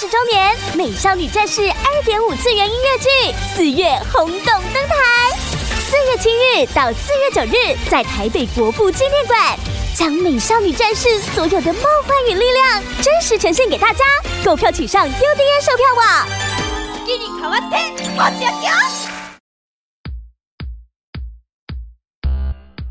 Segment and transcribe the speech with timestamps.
[0.00, 5.36] 十周年《美少女战士》二点五次元音乐剧四月轰动登台，
[5.80, 9.58] 四月七日到四月九日，在台北国父纪念馆，
[9.96, 14.04] 将《美少女战士》所有的梦幻与力量真实呈现给大家。
[14.44, 16.28] 购票请上 UDN 售票网。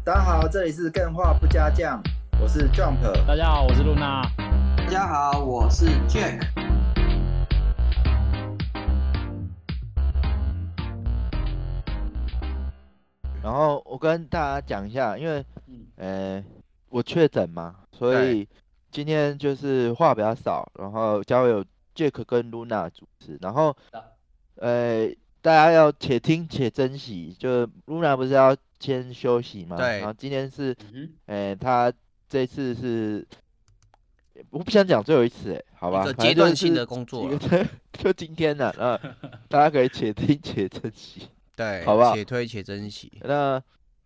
[0.03, 2.03] 大家好，这里是更画不加酱，
[2.41, 2.97] 我是 Jump。
[3.25, 4.29] 大家好，我是露娜。
[4.75, 6.41] 大家好，我是 Jack。
[13.47, 15.45] 然后我跟大家讲一下，因为，
[15.95, 16.43] 呃，
[16.89, 18.45] 我确诊嘛，所以
[18.91, 21.63] 今天就是话比较少，然后交由
[21.95, 23.73] Jack 跟 Luna 主持，然后，
[24.55, 25.07] 呃，
[25.41, 28.53] 大家要且听且珍惜，就 Luna 不是要。
[28.79, 29.97] 先休息嘛，对。
[29.97, 30.77] 然后今天是，
[31.25, 31.91] 哎，他
[32.29, 33.27] 这次是，
[34.51, 36.05] 我不想讲最后一次，哎，好吧。
[36.13, 37.27] 阶段性的工作，
[37.93, 38.93] 就今天了，啊，
[39.49, 41.27] 大家可以且听且珍惜，
[41.57, 42.15] 对，好不好？
[42.15, 43.11] 且推且珍惜。
[43.25, 43.61] 那，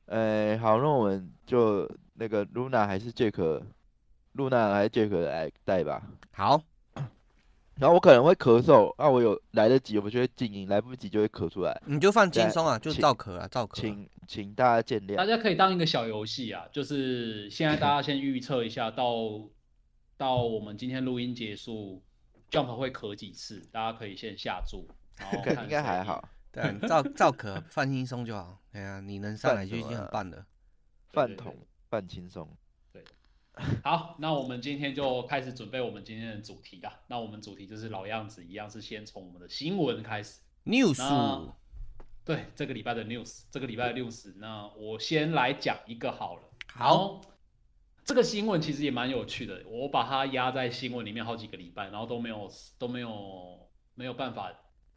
[0.07, 6.01] 哎，好，那我们就那个 Luna 还是 Jack，Luna 还是 Jack 来带吧。
[6.31, 6.59] 好。
[7.79, 11.81] 然后我可能会咳嗽，那我有来得及，我就会静音；来不及就会咳出来。
[11.87, 13.79] 你就放轻松啊，就照咳啊，照咳。
[13.81, 15.15] 请请大家见谅。
[15.15, 19.05] 大家可以当一个小游戏啊，就是现在大家先预测一下，到
[20.15, 22.03] 到我们今天录音结束
[22.51, 23.67] ，Jump 会咳几次？
[23.71, 26.29] 大家可以先下注，然后 应该还好。
[26.51, 28.61] 对，赵赵可，放轻松就好。
[28.73, 30.45] 哎呀，你能上来就已经很棒了。
[31.13, 31.55] 饭桶，
[31.89, 32.47] 放轻松。
[32.91, 33.03] 对
[33.83, 36.91] 好，那我们今天就开始准备我们今天的主题了。
[37.07, 40.41] 那我们主题就是老样子，一样是先从我们的新闻开始。
[40.65, 41.51] news，
[42.23, 46.43] 对，这个礼拜的 news，这个礼拜的 news，那我先来讲一个好了。
[46.67, 47.19] 好，
[48.05, 54.51] 这个新闻其实也蛮有趣的，我把它压在新闻里面好几个礼拜，然后都没有都没有没有办法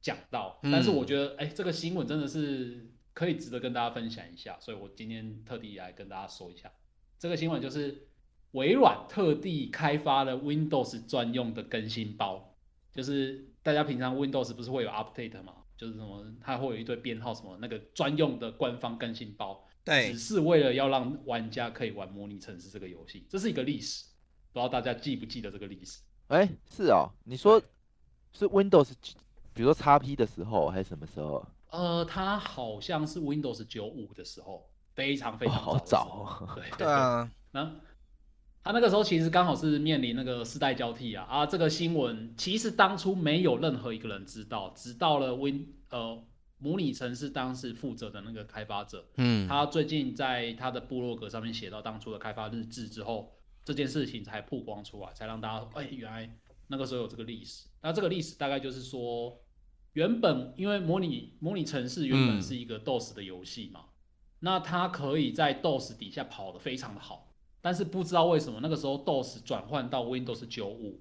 [0.05, 0.61] 讲到。
[0.63, 6.71] 但是我觉得，哎，这个新闻真的是可以值得跟大家分享一下，所以我今天特地来跟大家说一下。
[7.19, 8.07] 这个新闻就是。
[8.55, 12.55] 微软特地开发了 Windows 专用的更新包，
[12.93, 15.55] 就是大家平常 Windows 不是会有 Update 吗？
[15.77, 24.05] 就是什么它会有一堆编号什么那个专用的官方更新包，对，只是为了要让玩家可以玩模拟城市这个游戏，这是一个历史，
[24.53, 26.03] 不知道大家记不记得这个历史？
[26.29, 27.61] 哎，是哦，你说
[28.33, 28.93] 是 Windows，
[29.55, 31.47] 比如说 XP 的时候还是什么时候？
[31.71, 37.71] 呃，它好像是 Windows 九五的时候，非常非常早， 对对啊，那。
[38.67, 41.45] 他那个时候其实刚好是面临那个世代交替啊啊！
[41.45, 46.19] 这个新闻其实当初没有任何一个人知道，直到了 Win 呃
[46.57, 53.35] 模拟城市当时负责的那个开发者，嗯，他最近在他的部落格上面写到当初的开发日志之后，
[53.67, 56.35] 这件事情才曝光出来，才让大家哎原来
[56.69, 57.69] 那个时候有这个历史。
[57.83, 59.39] 那这个历史大概就是说，
[59.95, 63.87] 原本因为模拟模拟城市原本是一个 DOS 的游戏嘛，
[64.41, 67.29] 那它可以在 DOS 底下跑得非常的好。
[67.61, 71.01] 但是不知道为什么那个时候 DOS 转换到 Windows 九五，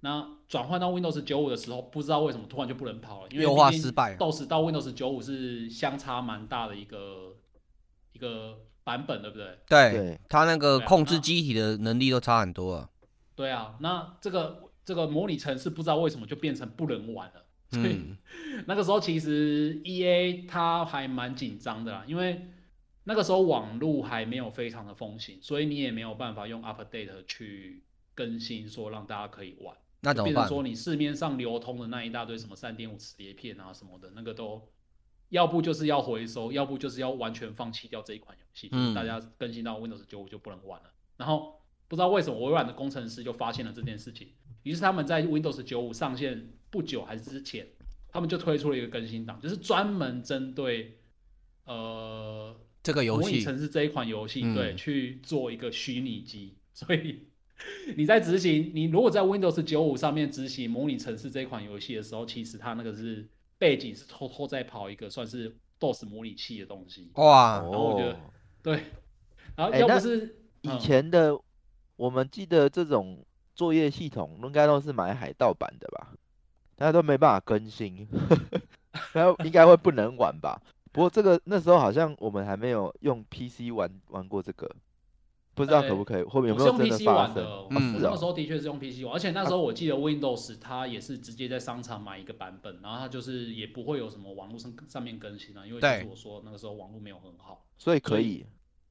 [0.00, 4.16] 那转换到 Windows 九五的时候，不知道为什么突然就不能跑了，因为优化失败。
[4.16, 7.36] DOS 到 Windows 九五是相差蛮大的一个
[8.12, 9.58] 一个版本，对不对？
[9.66, 12.90] 对，它那个控制机体的能力都差很多啊。
[13.34, 17.46] 对啊，那这个这个模拟城市不知道为什么就变成不能玩了。
[17.72, 18.16] 嗯，
[18.66, 22.46] 那个时候其实 EA 它还蛮紧张的啦，因为。
[23.04, 27.82] 那个时候网络还没有非常的风行，所以你也没有办法用 update 去
[28.14, 29.74] 更新，说让大家可以玩。
[30.02, 30.46] 那怎么办？
[30.46, 34.62] 说你市面上流通的那一大堆什么三点五磁碟片啊什么的，那个都
[35.30, 38.68] 要不就是要回收，要不就是要完全放弃掉这一款游戏。
[38.70, 38.94] 嗯。
[38.94, 40.90] 大家更新到 Windows 九五就不能玩了。
[41.16, 41.58] 然后
[41.88, 44.28] 不知道为什么微软的工程师就发现了这件事情，
[44.62, 47.66] 于是他们在 Windows 九五上线不久还是之前，
[48.08, 50.98] 他们就推出了一个更新档，就是专门针对
[51.64, 52.56] 呃。
[52.82, 57.28] 这个游戏模拟城市这一款游戏，对，去做一个虚拟机，所以
[57.94, 63.28] 你在执行，你如果在 Windows 九五上面执行模拟城市这一款游戏的时候，其实它那个是
[63.58, 67.10] 背景是偷偷在跑一个算是 DOS 模拟器的东西。
[67.16, 68.18] 哇，然后我觉得
[68.62, 68.84] 对，
[69.54, 71.38] 然后要不是以前的，
[71.96, 73.22] 我们记得这种
[73.54, 76.14] 作业系统应该都是买海盗版的吧？
[76.80, 78.08] 大家都没办法更新，
[79.12, 80.58] 然后应该会不能玩吧？
[80.92, 84.66] 不过这个那时候好像我们还没有用 PC 玩玩过这个，
[85.52, 87.44] 不知道可不可以，后面有没有真的发生？
[87.68, 98.46] 嗯，那个时候的确是用 PC 玩，而且那时候我记得 Windows 它也是直接在商场买一个版本，然后它就是也不会有什么网络上上面更新啊，因为就是我说那个时候网络没有很好，所以可以。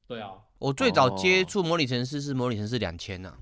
[0.06, 3.34] 对啊，我最早接触模拟城市是模拟城市两千呐。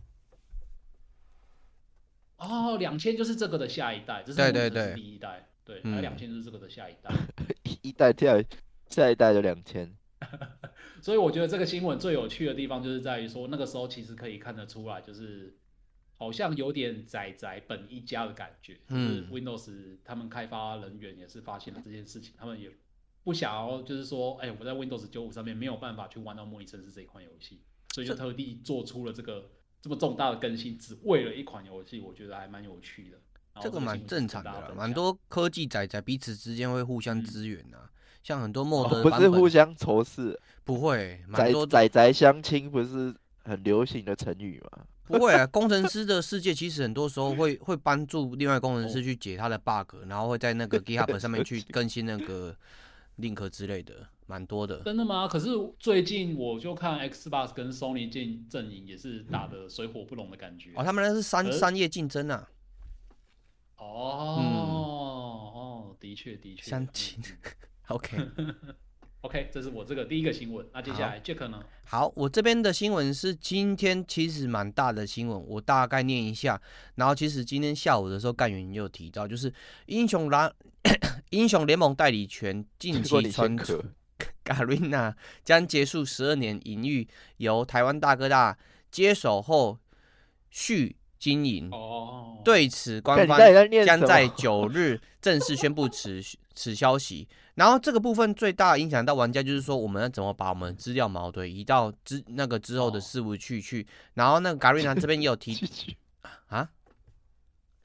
[2.38, 7.12] 哦，两千就是这个的下一代，这是对对对第一代，对，嗯那两千就是这个的下一代。
[7.82, 8.42] 一代跳
[8.88, 9.92] 下一代就两千，
[11.02, 15.56] 所以我觉得这个新闻最有趣的地方就是在于说，那个时候其实可以看得出来，就是
[16.16, 18.74] 好像有点仔仔本一家的感觉。
[18.88, 22.70] 就是嗯 Windows 他们开发人员也是发现了这件事情，他们也
[23.24, 27.62] 不想要就是说，哎、我在 Windows 九五上面没有办法去玩到《模拟城市》这一款游戏，
[27.94, 33.18] 所以就特地做出了这个这么重大的更新，只为了一款游戏，我觉得还蛮有趣的。
[33.60, 37.90] 这个蛮正常的蛮多科技仔仔彼此之间会互相嗯支援啊。
[38.22, 43.14] 像很多 mod 哦 不是互相仇视，不会，蛮宅多仔仔相亲不是
[43.44, 44.84] 很流行的成语吗？
[45.08, 52.54] 不会啊，工程师的世界其实很多时候会会帮助另外工程哦师去解他的 bug，然后会在那个 GitHub 上面去更新那个
[53.18, 54.80] link 之类的，蛮多的。
[54.82, 55.28] 真的吗？
[55.28, 55.48] 可是
[55.78, 60.72] 最近我就看 Xbox 跟 Sony 进阵营也是打的水火不容的感觉。
[60.74, 62.48] 哦，他们那是商商业竞争啊，
[63.76, 66.62] 哦、哦，的确的确。
[66.62, 67.52] 相亲嗯
[67.96, 68.18] OK。
[69.20, 70.64] 嗯 OK，这是我这个第一个新闻。
[70.72, 71.60] 那接下来 Jack 呢？
[71.84, 76.60] 好，我这边的新闻是今天其实蛮大的新闻，我大概念一下。
[76.94, 79.52] 然后其实今天下午的时候，干员也有提到，就是
[79.86, 80.52] 英雄蓝
[81.30, 83.82] 英雄联盟代理权近期传出先咳
[84.44, 85.12] ，，Garena
[85.44, 87.04] 将结束十二年营运，
[87.38, 88.56] 由台湾大哥大
[88.92, 89.78] 接手后
[90.48, 91.68] 续经营。
[91.72, 93.36] 哦，，对此，官方
[93.84, 96.22] 将在九日正式宣布此
[96.54, 97.26] 此消息。
[97.58, 103.84] 然后这个部分最大影响到玩家，就是说我们要怎么把我们资料矛盾移到之那个之后的哦事务去去。
[104.14, 105.52] 然后那个 Garena 这边也有提
[106.46, 106.62] 啊，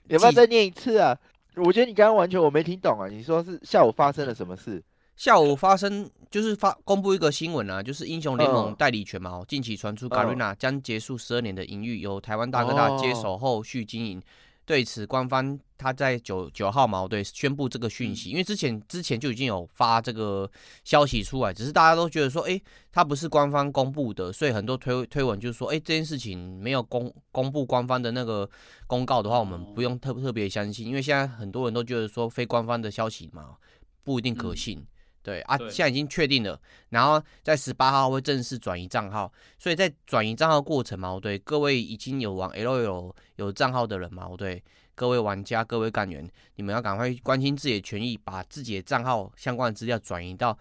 [0.08, 1.18] 记有没有再念一次啊？
[1.56, 3.08] 我觉得你刚刚完全我没听懂啊！
[3.08, 4.84] 你说是下午发生了什么事？
[5.16, 14.22] 下午发生就是发公布一个新闻啊，就是英雄联盟嗯代理权嘛，哦近期传出嗯 Garena 将结束十二年的营运，由台湾大哥大接哦手后续经营。
[14.66, 20.50] 对此，官方他在九九号嘛，对，宣布这个讯息，因为之前之前就已经有发这个
[20.86, 22.60] 消息出来，只是大家都觉得说，哎，
[22.92, 28.50] 他不是官方公布的，所以很多推推文就是说，哎，这件事情没有公公布官方的那个
[28.88, 33.58] 公告的话，我们不用特特别相信，因为现在很多人都觉得说非官方的消息嘛，
[34.04, 34.58] 不一定可嗯。
[34.58, 34.88] 信。
[35.26, 35.70] 对啊，对。
[35.70, 36.60] 现在已经确定了，
[36.90, 44.62] 然后在十八号会正式转移账号，所以在转移账号过程嘛，对各位已经有玩 L L 有账号的人嘛，对
[44.96, 50.58] 各位玩家、各位干员，你们要赶快关心自己的权益，把自己的账号相关的资料转移到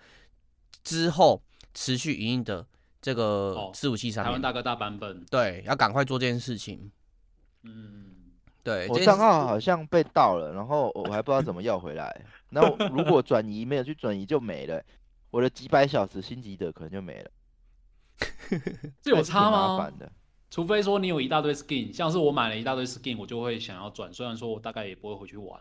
[0.82, 1.42] 之后
[1.74, 2.66] 持续营运的
[3.00, 3.24] 这个
[3.54, 4.28] 哦伺服器上面。
[4.28, 6.90] 台湾大哥大版本，对，要赶快做这件事情。
[7.62, 8.06] 嗯，
[8.62, 12.24] 对，我账号好像被盗了，然后我还不知道怎么要回来。
[12.48, 14.82] 那如果转移没有去转移就没了，
[15.30, 17.30] 我的几百小时心急的可能就没了。
[19.02, 19.98] 这有差吗麻烦？
[19.98, 20.10] 的。
[20.52, 25.58] 除非说你有一大堆 skin，像是我买了一大堆 skin，我就会想要转，虽然说我大概也不会回去玩。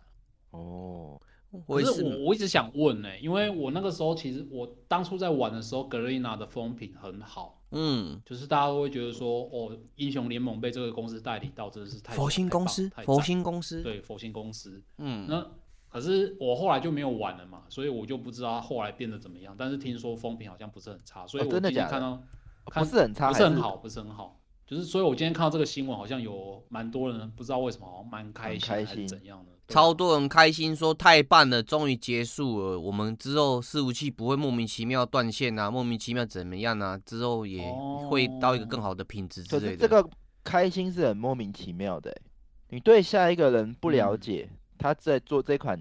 [0.50, 1.18] 哦，
[1.66, 14.84] 可是我是我我一直想问呢、因为我那个时候其实我当初在玩的时候 g a r e n a 的风评很好，嗯，就是大家都会觉得说，哦，英雄联盟被这个公司代理到，真的是太佛心公司，佛心公司，对佛心公司。
[14.98, 15.48] 嗯，那
[15.88, 19.56] 可是我后来就没有玩了嘛，所以我就不知道它后来变得怎么样。
[19.58, 22.22] 但是听说风评好像不是很差，所以哦我真的假的今天看到、
[22.66, 24.38] 看不是很差，不是很好，不是很好。
[24.71, 32.80] 就是所以，我今天看到这个新闻，好像有蛮多人不知道为什么，好像蛮开心还是开心怎样的，超多人开心说太棒了，终于结束了。
[32.80, 36.97] 我们之后伺服器不会莫名其妙断线啊，莫名其妙怎么样啊？
[37.06, 37.61] 之后也
[38.09, 39.68] 会到一个更好的品质之类的。
[39.68, 40.09] 可是这个
[40.42, 42.21] 开心是很莫名其妙的欸。
[42.69, 45.78] 你对下一个人不了嗯解，他在做这款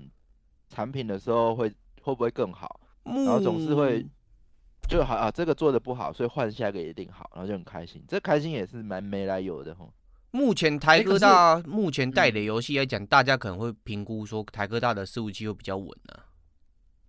[0.68, 2.80] 产品的时候会会不会更好？
[3.04, 4.04] 然然后总是会
[4.90, 8.04] 就好啊，这个做的不好，所以换下一个一定好，然后就很开心。
[8.08, 9.94] 这开心也是蛮没来由的吼。
[10.32, 16.26] 目前台科大目前代嗯理游戏来讲，大家可能会评估说台科大的伺服器会比较稳啊。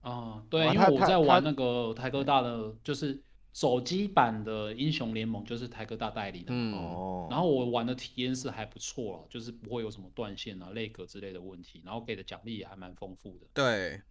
[0.01, 3.19] 啊，对，因为我在玩那个台科大的，就是
[3.51, 6.47] 手机版的英雄联盟，就是台科大代理的。
[6.49, 13.47] 嗯，哦，然后我玩的体验是还不错了，就是不会有什么断线啊、类格之类的问题，然后给的奖励也还蛮丰富的。
[13.53, 14.01] 对，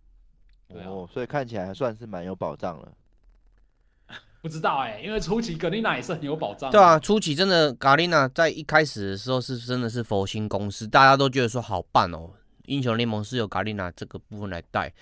[0.68, 2.92] 对啊哦，所以看起来还算是蛮有保障了。
[4.42, 6.70] 不知道哎、因为初期格丽娜也是很有保障。
[6.70, 12.30] 对啊，，初期真的 Garena 在一开始的时候是真的是佛心公司，大家都觉得说好棒哦，
[12.64, 14.92] 英雄联盟是由 Garena 这个部分来带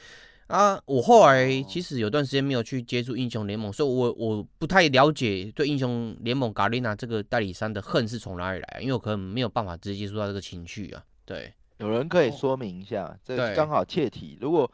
[0.48, 0.80] 啊。
[0.86, 11.02] 我后来其实有段时间没有去接触英雄联盟，所以我我不太了解对英雄联盟 Garena 这个代理商的恨是从哪里来啊，因为我可能没有办法直接接触到这个情绪啊。
[11.24, 14.36] 对，有人可以哦说明一下，这刚好切题。
[14.40, 14.68] 如果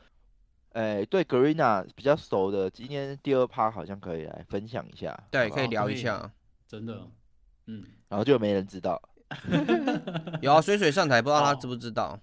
[0.75, 6.33] 诶、对 Garena 比较熟的，今天第二趴好像可以来分享一下，对，好不好可以聊一下。
[6.67, 7.09] 真的，
[7.67, 9.01] 嗯，然后就没人知道。
[10.43, 12.19] 有啊，水水上台，不知道他哦知不知道？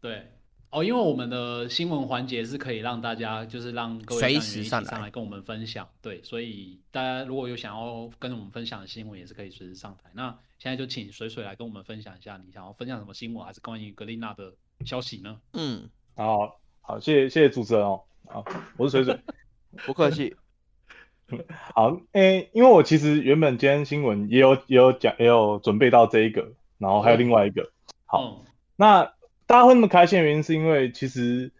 [0.00, 0.32] 对，
[0.70, 10.10] 哦，因为我们的新闻环节是可以让大家，就是让各位随时上来跟我们分享，对，所以大家如果有想要跟我们分享的新闻，也是可以随时上台。
[10.14, 14.52] 那现在就请水水来跟我们分享一下，你想要分享什么新闻，还是关于格丽娜的
[14.84, 15.40] 消息呢？
[15.52, 18.02] 嗯，好好，谢谢谢谢主持人哦。
[18.26, 18.44] 好，
[18.76, 19.20] 我是水水。
[19.86, 20.34] 不客气。
[21.74, 27.70] 好，诶、因为我其实原本今天新闻也有也有讲，也有准备到这一个，然后还有另外一个。
[28.04, 29.04] 好，嗯，那
[29.46, 31.52] 大家会那么开心的原因，是因为其实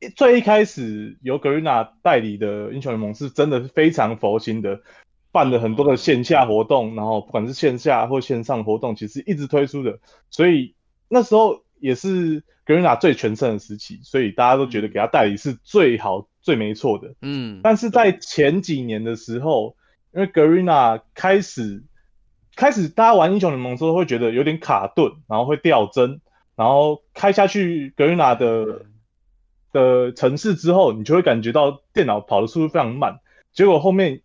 [0.00, 4.82] 一最一开始由格瑞娜代理的英雄联盟是真的是非常佛心的，
[5.30, 10.74] 办了很多的线下活动，然后不管是线下或线上活动，其实一直推出的，所以
[11.08, 17.14] 那时候也是格瑞娜最全盛的时期，所以大家都觉得给他代理是最好最没错的。
[17.22, 19.76] 嗯，但是在前几年的时候，
[20.14, 21.82] 因为 Garena 开始
[22.56, 26.20] 开始大家玩英雄联盟的时候会觉得有点卡顿，然后会掉帧，
[26.56, 28.86] 然后开下去 Garena 的
[29.72, 33.20] 的城市之后，你就会感觉到电脑跑的速度非常慢。
[33.52, 34.22] 结果后面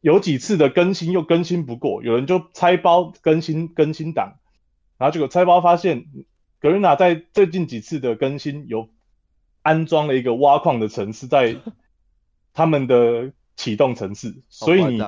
[0.00, 4.34] 有几次的更新又更新不过，有人就拆包更新更新档，
[4.98, 6.06] 然后结果拆包发现
[6.64, 8.88] Garena 在最近几次的更新有
[9.60, 11.56] 安装了一个挖矿的城市在
[12.54, 14.98] 他们的启动城市， 所以你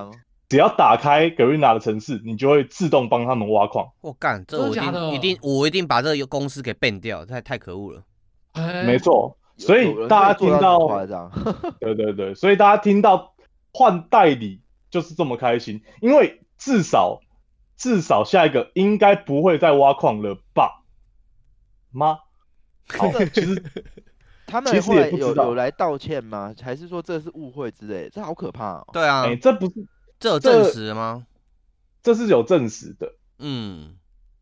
[0.50, 3.88] 只要打开 Garena 的城市，你就会自动帮他们挖矿。
[4.02, 8.02] 我干，这我一真的的定一定我一定把这个公司给 ban 掉，太太可恶了。
[8.52, 10.78] 哎没，错，所以大家听到，
[11.80, 13.32] 对对对，所以大家听到
[13.72, 14.60] 换代理
[14.90, 17.20] 就是这么开心，因为至少
[17.78, 20.82] 至少下一个应该不会再挖矿了吧？
[21.96, 22.18] 吗？
[22.96, 23.62] 好，其实
[24.46, 26.54] 他们其实后来有也不知道有来道歉吗？
[26.62, 28.08] 还是说这是误会之类？
[28.08, 28.86] 这好可怕哦。
[28.92, 29.74] 对啊哎、，这不是
[30.20, 31.26] 这有这证实了吗？
[32.02, 33.96] 这是有证实的，嗯，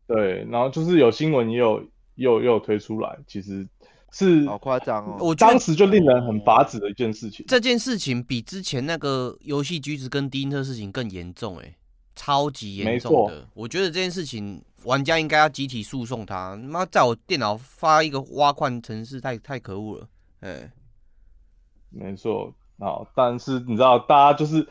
[0.05, 1.81] 对，然后就是有新闻也有
[2.13, 3.67] 也有也有推出来，其实
[4.11, 5.17] 是好夸张哦。
[5.19, 7.43] 我当时就令人很拔指的一件事情。
[7.47, 11.75] 这件事情比之前那个游戏橘子跟低音特事情更严重，哎，
[12.15, 13.47] 超级严重的。
[13.55, 16.55] 我觉得这件事情玩家应该要集体诉讼他。
[16.55, 20.07] 妈，在我电脑发一个挖矿程式，太太可恶了。
[20.41, 20.71] 哎，
[21.89, 24.67] 没错，好，但是你知道，大家就是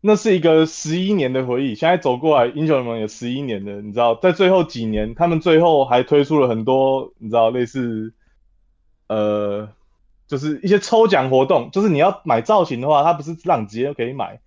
[0.00, 8.12] 那是一个十一年的回忆，现在走过来，英雄联盟也十一年了，你知道，在最后几年，他们最后还推出了很多，你知道，类似
[9.08, 9.68] 呃，
[10.26, 14.40] 就是一些抽奖活动，就是你要买造型的话，它不是让你直接可以买，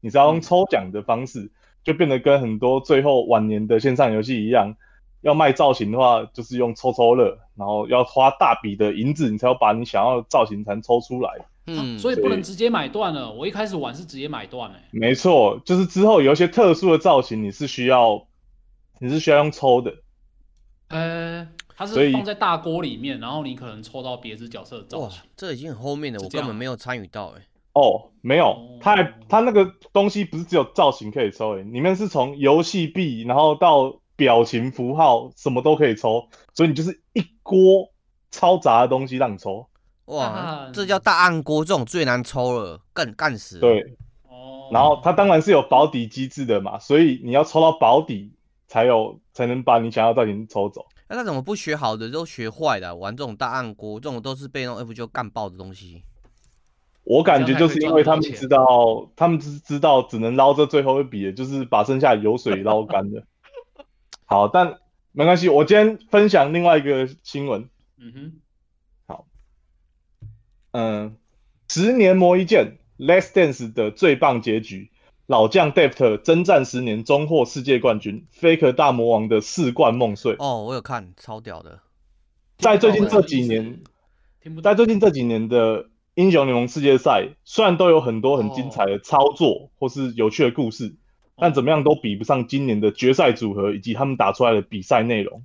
[0.00, 1.50] 你是要用抽奖的方式，
[1.84, 4.74] 就变得跟很多最后晚年的线上游戏一样。
[5.20, 11.30] 要卖造型的话，就是用抽抽乐，然后要花大笔的银子，你才要把你想要的造型才能抽出来。
[11.66, 13.32] 嗯，所以不能直接买断了。
[13.32, 18.26] 我一开始玩是直接买断哎，没错，就是之后有一些特殊的造型，你是需要，
[18.98, 19.94] 你是需要用抽的。
[20.88, 27.40] 呃，它是放在大锅里面，然后你可能抽到别只角色的造哇型。，这已经很后面了，是这样我根本没有参与到，哎，
[27.74, 37.90] 哦，没有哦，它还它那个东西不是只有造型可以抽，诶，里面是从游戏币，然后到表情符号，什么都可以抽，所以你就是一锅
[38.30, 39.66] 超杂的东西让你抽。
[40.06, 43.60] 哇，干这叫大暗锅，这种最难抽了，干干死了。
[43.60, 43.80] 对，
[44.28, 48.32] 哦，然后它当然是有保底机制的嘛，所以你要抽到保底
[48.68, 50.86] 才有才能把你想要造型抽走。
[51.08, 56.02] 那他怎么不学好的都学坏的啊、玩这种大暗锅，这种都是被那种 F 就干爆的东西。
[57.04, 63.24] 我感觉就是因为他们知道，他们只知道只能捞这最后一笔，就是把剩下的油水捞干的。
[64.24, 64.78] 好，但
[65.12, 67.68] 没关系，我今天分享另外一个新闻。
[67.98, 68.32] 嗯哼，
[69.06, 69.26] 好
[70.72, 71.16] 嗯，
[71.68, 74.90] 十年磨一剑，Less Dance 的最棒结局，
[75.26, 80.36] 老将 Deft 征战十年，终获世界冠军，Faker 大魔王的四冠梦碎。
[80.38, 81.80] 哦，我有看，超屌的。
[82.56, 83.82] 在最近这几年。
[84.62, 90.94] 在最近这几年的英雄联盟世界赛，虽然都有很多很精彩的操作或是有趣的故事，
[91.36, 95.44] 但怎么样都比不上今年的决赛组合以及他们打出来的比赛内容。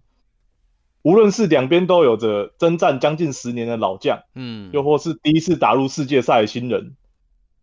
[1.01, 6.95] 无论是两边都有着征战将近十年的老将，嗯，又或是第一次打入世界赛的新人，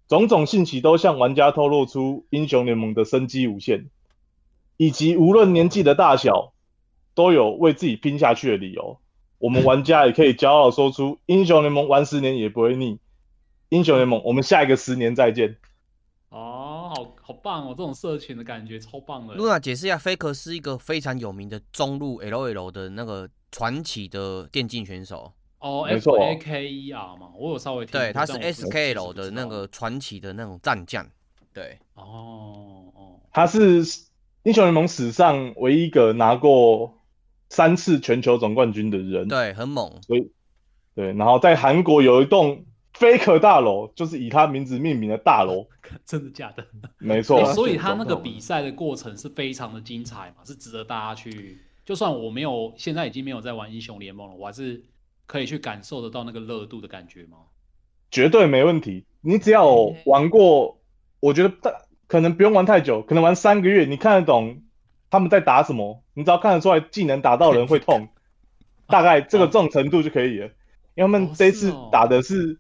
[0.09, 3.91] 种种信息都向玩家透露出英雄联盟的生机无限，
[4.79, 6.55] 以及无论年纪的大小，
[7.15, 8.99] 都有为自己拼下去的理由。
[9.47, 12.99] 我们玩家也可以骄傲地说出：英雄联盟玩十年也不会腻。
[13.69, 15.57] 英雄联盟，我们下一个十年再见。
[16.31, 19.35] 哦，好好棒哦，这种社群的感觉超棒的。
[19.35, 25.33] 露娜解释一下，Faker 是一个非常有名的中路 LL 的那个传奇的电竞选手。
[25.61, 27.93] 哦，F 没错 A K E R 嘛，我有稍微听。
[27.93, 31.07] 对，他是但我不是 SKL 的那个传奇的那种战将。
[31.55, 33.85] 对，哦哦，他是
[34.43, 36.96] 英雄联盟史上唯一一个拿过
[37.57, 39.29] 三次全球总冠军的人。
[39.29, 39.91] 对，很猛。
[40.03, 40.31] 所以，
[40.95, 45.67] 对，然后在韩国有一栋 Faker 大楼，就是以他名字命名的大楼。
[46.05, 46.67] 真的假的？
[46.99, 47.43] 没错。
[47.55, 51.59] 所以他那个比赛的过程是非常的精彩嘛，是值得大家去。
[51.87, 54.85] 就算我没有，现在已经没有在玩英雄联盟了，我还是
[55.25, 57.39] 可以去感受得到那个热度的感觉吗？
[58.11, 59.07] 绝对没问题。
[59.23, 59.67] 你只要
[60.05, 60.79] 玩过，
[61.21, 61.73] 我觉得大
[62.07, 64.63] 可能不用玩太久，可能玩三个月，你看得懂
[65.11, 68.09] 他们在打什么，你只要看得出来技能打到人会痛，
[68.89, 70.47] 大概这个这种程度就可以了。
[70.95, 72.59] 因为他们这次打的是，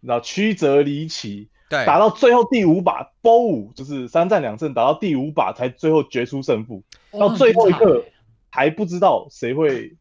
[0.00, 8.04] 你知道曲折离奇，对，打到最后第五把 BO 五，就是三战两胜，打到第五把才最后决出胜负，到最后一刻。
[8.50, 9.98] 还不知道谁会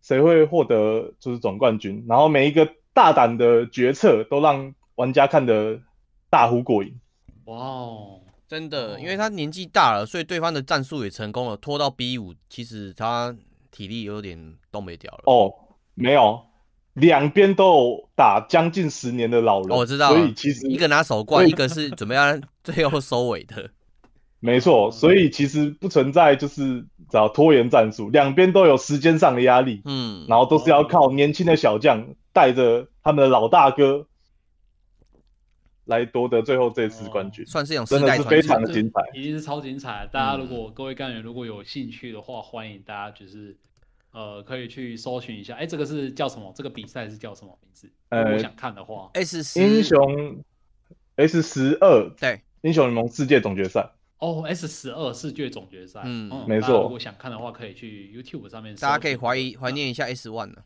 [0.00, 5.80] 谁会获得就是总冠军，然后每一个大胆的决策都让玩家看得
[6.30, 7.00] 大呼过瘾。
[7.46, 13.34] 哇哦，真的，因为他年纪大了，所以对方的战术也成功了，拖到 B 五，其实他
[13.70, 15.22] 体力有点都没掉了。
[15.26, 15.52] 哦，
[15.94, 16.40] 没有，
[16.94, 23.70] 两边都有打将近十年的老人，我知道，所以其实一个拿手冠，一个是准备要最后收尾的。
[24.38, 34.06] 没错，所以其实不存在就是找拖延战术，两边都有时间上的压力，嗯，然后都是要靠年轻的小将带着他们的老大哥
[35.86, 40.08] 来夺得最后这次冠军，算是一种真的是非常的精彩，一定是超精彩。
[40.12, 43.56] 大家如果各位干员如果有兴趣的话，欢迎大家就是
[44.12, 46.52] 呃可以去搜寻一下，哎，这个是叫什么？
[46.54, 47.90] 这个比赛是叫什么名字？
[48.10, 50.44] 呃，我想看的话，S 英雄
[51.16, 53.92] S 十二对英雄联盟世界总决赛。
[54.18, 56.82] 哦，S 十二世界总决赛，嗯，没错。
[56.82, 58.74] 如果想看的话，可以去 YouTube 上面。
[58.76, 60.56] 大家可以怀疑怀念一下 S One 呢。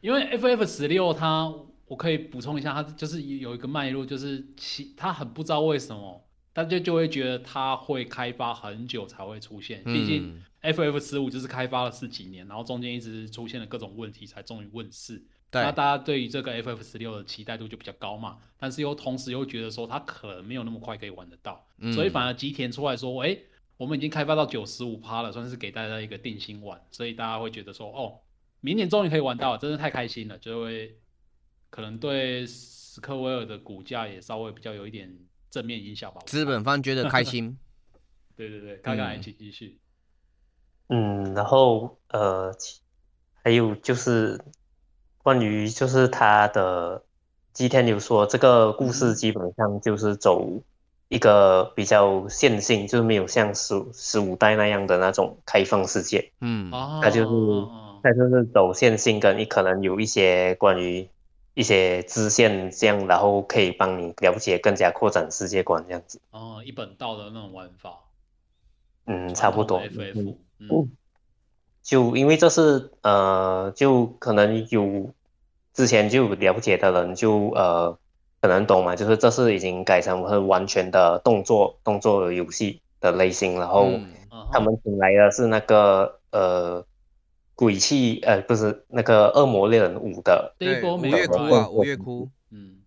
[0.00, 1.50] 因为 FF 十六，它
[1.88, 6.22] 我可以补充一下，它就是有一个脉络，就是其他很不知道为什么，
[6.52, 9.82] 大家就会觉得它会开发很久才会出现。
[9.84, 15.22] 毕竟 FF 十五就是开发了十几年，然后中间一直出现了各种问题，才终于问世。
[15.50, 23.36] 那大家对于这个 FF 十六的期待度就比较高嘛，但是又同时又觉得说它可能没有那么快可以玩得到，所以反而吉田出来说，哎。
[23.78, 28.18] 我们已经开发到九十五趴了，算是给大家一个定心丸，所以大家会觉得说，哦，
[28.60, 30.96] 明年终于可以玩到，真的太开心了，就会
[31.70, 35.12] 可能对史克威尔的股价也稍微比较有一点
[35.50, 36.20] 正面影响吧。
[36.26, 37.58] 资本方觉得开心，
[38.36, 39.78] 对 对对，看看一起继续。
[40.88, 42.54] 嗯，然后呃，
[43.42, 44.40] 还有就是
[45.22, 47.04] 关于就是他的，
[47.52, 50.62] 今天有说这个故事基本上就是走。
[51.10, 57.66] 一个比较线性，就是没有像十十五代那样的那种开放世界，嗯，它就是
[58.02, 61.08] 它就是走线性，跟你可能有一些关于
[61.58, 66.20] 一些支线这样，然后可以帮你了解更加扩展世界观这样子。
[66.30, 67.98] 哦，一本道的那种玩法，
[69.06, 69.80] 嗯，差不多。
[69.80, 70.90] FF，嗯，
[71.82, 75.12] 就因为这是呃，就可能有
[75.74, 77.98] 之前就了解的人就呃。
[78.40, 78.94] 可能懂嘛？
[78.94, 83.90] 就是这是已经改成是完全的动作动作游戏的类型，然后
[84.52, 86.86] 他们请来的是那个呃
[87.58, 92.30] 鬼泣呃不是那个恶魔猎人五的五月哭啊五月哭。
[92.50, 92.82] 嗯，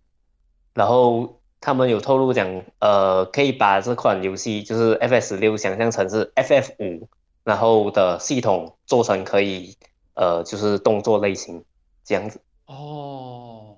[0.72, 7.06] 然后他们有透露讲呃可以把这款游戏就是 FS 六想象成是 FF 五，
[7.44, 9.76] 然后的系统做成可以
[10.14, 11.62] 呃就是动作类型
[12.02, 12.40] 这样子。
[12.64, 13.76] 哦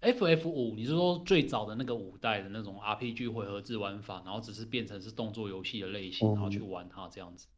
[0.00, 7.48] ，FF 五，你是说最早的那个五代的那种 RPG 回合制玩法，然后只是变成是动作游戏的类型，然后去玩它这样子？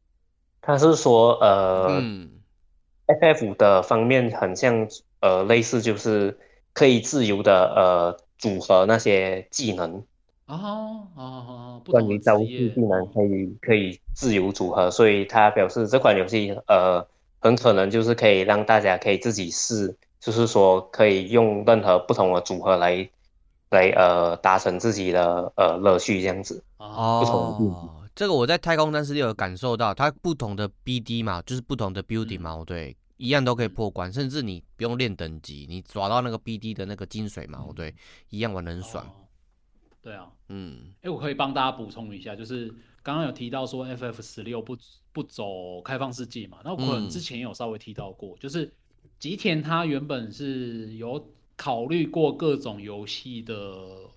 [0.65, 1.87] 他是说呃。
[2.01, 2.31] 嗯。
[3.07, 4.89] FF 的方面很像，
[5.21, 6.39] 呃，类似就是
[6.73, 10.03] 可以自由的呃组合那些技能
[10.47, 11.81] 啊啊啊！
[11.87, 17.07] 关于招式技能可以可以自由组合，所以他表示这款游戏呃
[17.41, 23.07] 很可能就是可以让大家可以自己试，就是说可以用任何不同的组合来
[23.69, 26.65] 来呃达成自己的呃乐趣这样子。
[26.79, 28.04] 哦。
[28.15, 37.93] 这个我在太空三十六有感受到，它不同的 BD 嘛，就是不同的 building 嘛，对，一样都可以破关，甚至你不用练等级，你抓到那个 BD 的那个精髓嘛，对，
[38.31, 39.05] 一样玩的很爽。
[40.01, 42.69] 对啊，嗯，哎，我可以帮大家补充一下，就是
[43.03, 44.77] 刚刚有提到说 FF 十六不
[45.13, 48.73] 不走开放世界嘛，那我可能之前有稍微提到过，就是
[49.19, 54.09] 吉田他原本是有考虑过各种游戏的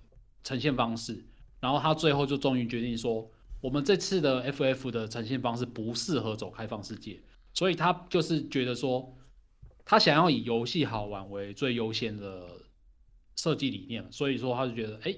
[0.44, 1.24] 呈现方式，
[1.58, 3.28] 然后他最后就终于决定说。
[3.60, 7.20] 我们这次的 FF 的呈现方式不适合走开放世界，
[7.52, 9.16] 所以他就是觉得说，
[9.84, 12.46] 他想要以游戏好玩为最优先的
[13.34, 15.14] 设计理念，所以说他就觉得，哎，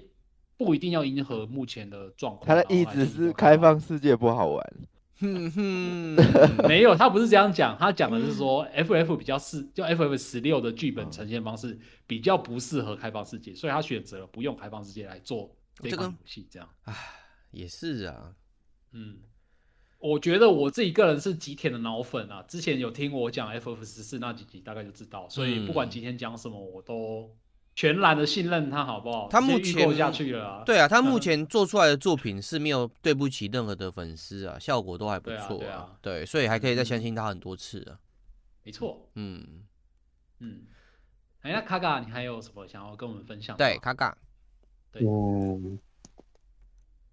[0.56, 2.46] 不一定要迎合目前的状况。
[2.46, 4.72] 他的意思是开放世界不好玩，
[5.18, 6.16] 哼哼，
[6.66, 16.66] 没有，他不是这样讲，他讲的是说 FF 比较适，就 FF 十六的剧本呈现方式比较不适合开放世界，所以他选择了不用开放世界来做这款游戏，这样。
[17.50, 18.34] 也是啊，
[18.92, 19.18] 嗯，
[19.98, 22.42] 我觉得我自己个人是吉田的脑粉啊。
[22.48, 25.28] 之前有听我讲 FF 十四那几集，大概就知道。
[25.28, 27.34] 所以不管吉田讲什么，我都
[27.74, 29.28] 全然的信任他，好不好？
[29.28, 30.62] 他目前下去了啊。
[30.64, 35.98] 对啊，他目前做出来的作品是没有对不起任何的粉丝啊，效果都还不错啊。
[36.00, 37.98] 对，所以还可以再相信他很多次啊。
[38.62, 39.08] 没错。
[39.14, 39.64] 嗯
[40.38, 40.66] 嗯。
[41.40, 43.56] 哎，那卡卡，你还有什么想要跟我们分享？
[43.56, 44.16] 对，卡卡。
[44.92, 45.02] 对。
[45.04, 45.78] 嗯。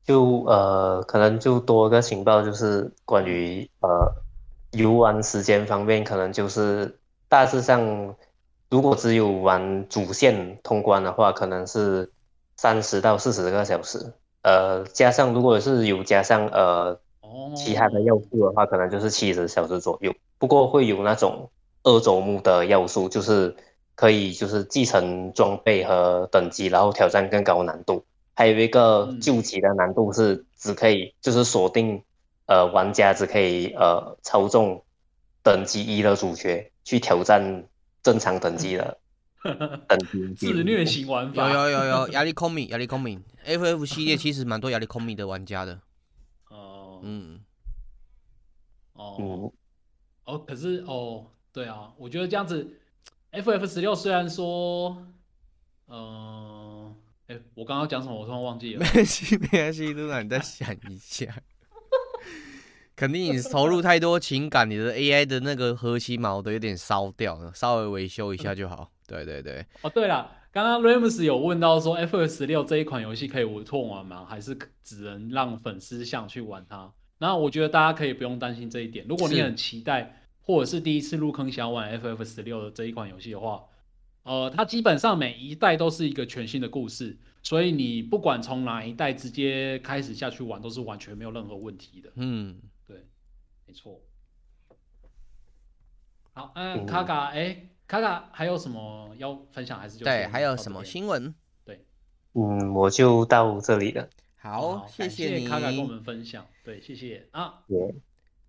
[0.08, 4.10] 就呃，可能就多个情报，就是关于呃
[4.72, 8.15] 游玩时间方面，可能就是大致上，
[8.70, 12.10] 如果只有玩主线通关的话，可能是
[12.56, 14.13] 三十到四十个小时。
[14.43, 16.98] 呃，加上如果是有加上呃
[17.54, 20.13] 其他的要素的话，可能就是七十小时左右。
[20.39, 21.50] 不过会有那种
[21.84, 23.54] 二周目的要素，就是
[23.93, 28.06] 可以就是继承装备和等级，然后挑战更高难度。
[28.38, 32.04] 还有一个救急的难度是只可以就是锁定，
[32.45, 34.84] 呃，玩家只可以呃操纵
[35.41, 37.67] 等级一的主角去挑战
[38.04, 39.00] 正常等级的
[39.89, 39.97] 等
[40.36, 40.36] 级。
[40.36, 41.52] 自虐型玩法。
[41.52, 45.80] 有有有有压力空米压力空米，FF 系列其实蛮多压力空米的玩家的。
[46.50, 47.00] 哦。
[47.02, 47.39] 嗯。
[48.93, 49.52] 哦。
[50.26, 52.69] 哦，可是哦，对啊，我觉得这样子
[53.32, 54.95] ，FF 十六虽然说，
[55.88, 56.67] 嗯。
[57.28, 58.18] 哎，我刚刚讲什么？
[58.18, 58.80] 我突然忘记了。
[58.80, 61.42] 没关系，没关系，露娜，你再想一下。
[62.96, 68.90] 肯定你投入太多情感，你的 AI 的那个核心毛都有点烧掉了，稍微维修一下就好。
[69.06, 69.63] 对对对。
[69.82, 74.26] 哦，对了，刚刚 Rams 有问到说，FF 十六这一款游戏可以无痛玩吗？
[74.28, 76.92] 还是只能让粉丝想去玩它？
[77.20, 79.06] 那我觉得大家可以不用担心这一点。
[79.08, 83.62] 如果你很期待，或者是第一次入坑想玩 FF 十六的这一款游戏的话。
[84.28, 92.12] 呃，它基本上每一代都是一个全新的故事，所以你不管从哪一代直接开始下去玩，都是完全没有任何问题的。
[92.16, 93.06] 嗯，对，
[93.66, 94.02] 没错。
[96.34, 99.80] 好，嗯，卡卡，哎，卡卡还有什么要分享？
[99.80, 101.34] 还是对，还有什么新闻？
[101.63, 101.86] 对，
[102.34, 104.10] 嗯，我就到这里了。
[104.36, 106.46] 好，谢谢你，卡卡跟我们分享。
[106.63, 107.63] 对，谢谢啊。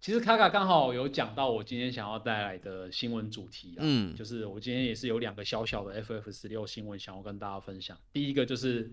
[0.00, 7.98] 其实卡卡刚好有讲到我今天想要带来的新闻主题啊，嗯，就是我今天也是有两个小小的 FF 十六新闻想要跟大家分享。
[8.12, 8.92] 第一个就是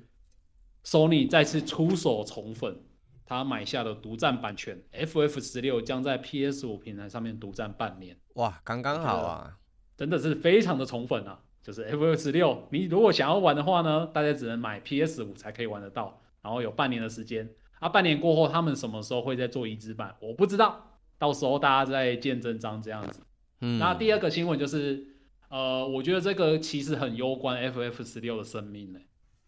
[0.84, 2.80] Sony 再次出手宠粉，
[3.24, 8.18] 他买下的独占版权，FF 十六将在 PS 五平台上面独占半年。
[8.34, 9.58] 哇，刚刚好啊，
[9.96, 11.40] 真的是非常的宠粉啊！
[11.62, 17.48] 就是 FF 十六，你如果想要玩的话呢，大家只能买 PS 五才可以玩得到，然后有半年的时间。
[17.80, 20.95] 啊，半年过后他们什么时候会再做移植版，我不知道。
[21.18, 23.22] 到时候大家再见真章这样子。
[23.62, 25.08] 嗯，那第二个新闻就是，
[25.50, 29.00] 呃，我觉得这个其实很攸关 FF 十六的生命呢。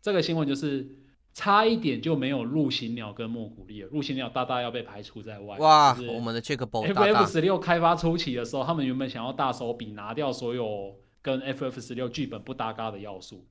[0.02, 0.88] 这个新闻就是
[1.34, 5.58] 差一点就没有陆行鸟跟莫古力了，陆行鸟大大要被排除在外。
[5.58, 13.46] 哇，我们的 Jack 包 FF 十六开发初期的时候，他们原本想要大手笔拿掉所有跟 FF 十六剧本不搭嘎的要素。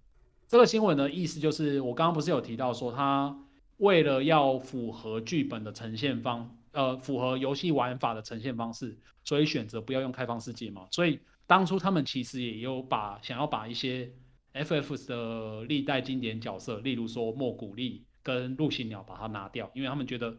[0.48, 3.36] 这个新闻的意思就是，我刚刚不是有提到说，他
[3.76, 6.56] 为了要符合剧本的呈现方。
[6.76, 10.86] 呃符合游戏玩法的呈现方式，所以选择不要用开放世界嘛。
[10.92, 14.12] 所以当初他们其实也有把想要把一些
[14.52, 20.36] FF 的历代经典角色，例如说莫古力跟陆行鸟把它拿掉，因为他们觉得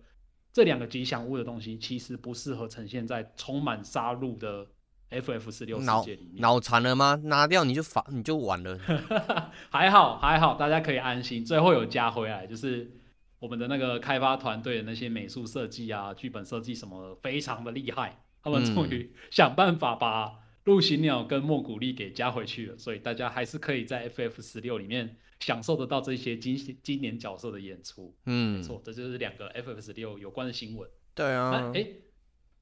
[0.53, 4.67] 这两个吉祥物的东西其实不适合呈现在充满杀戮的
[5.09, 6.41] FF 十六世界里面。
[6.41, 7.19] 脑残了吗？
[7.23, 8.77] 拿掉你就罚你就完了。
[9.69, 11.45] 还好还好，大家可以安心。
[11.45, 12.91] 最后有加回来，就是
[13.39, 18.21] 我们的那个开发团队的那些美术设计啊、剧本设计什么的，非常的厉害。
[18.41, 28.15] 他们终于想办法把陆行鸟跟莫古力给加回去了，所以大家还是可以在 FF 十六里面享受得到这些经经典角色的演出。
[28.25, 30.89] 嗯没嗯，错，这就是两个 FF 十六有关的新闻。
[31.13, 31.87] 对啊哎、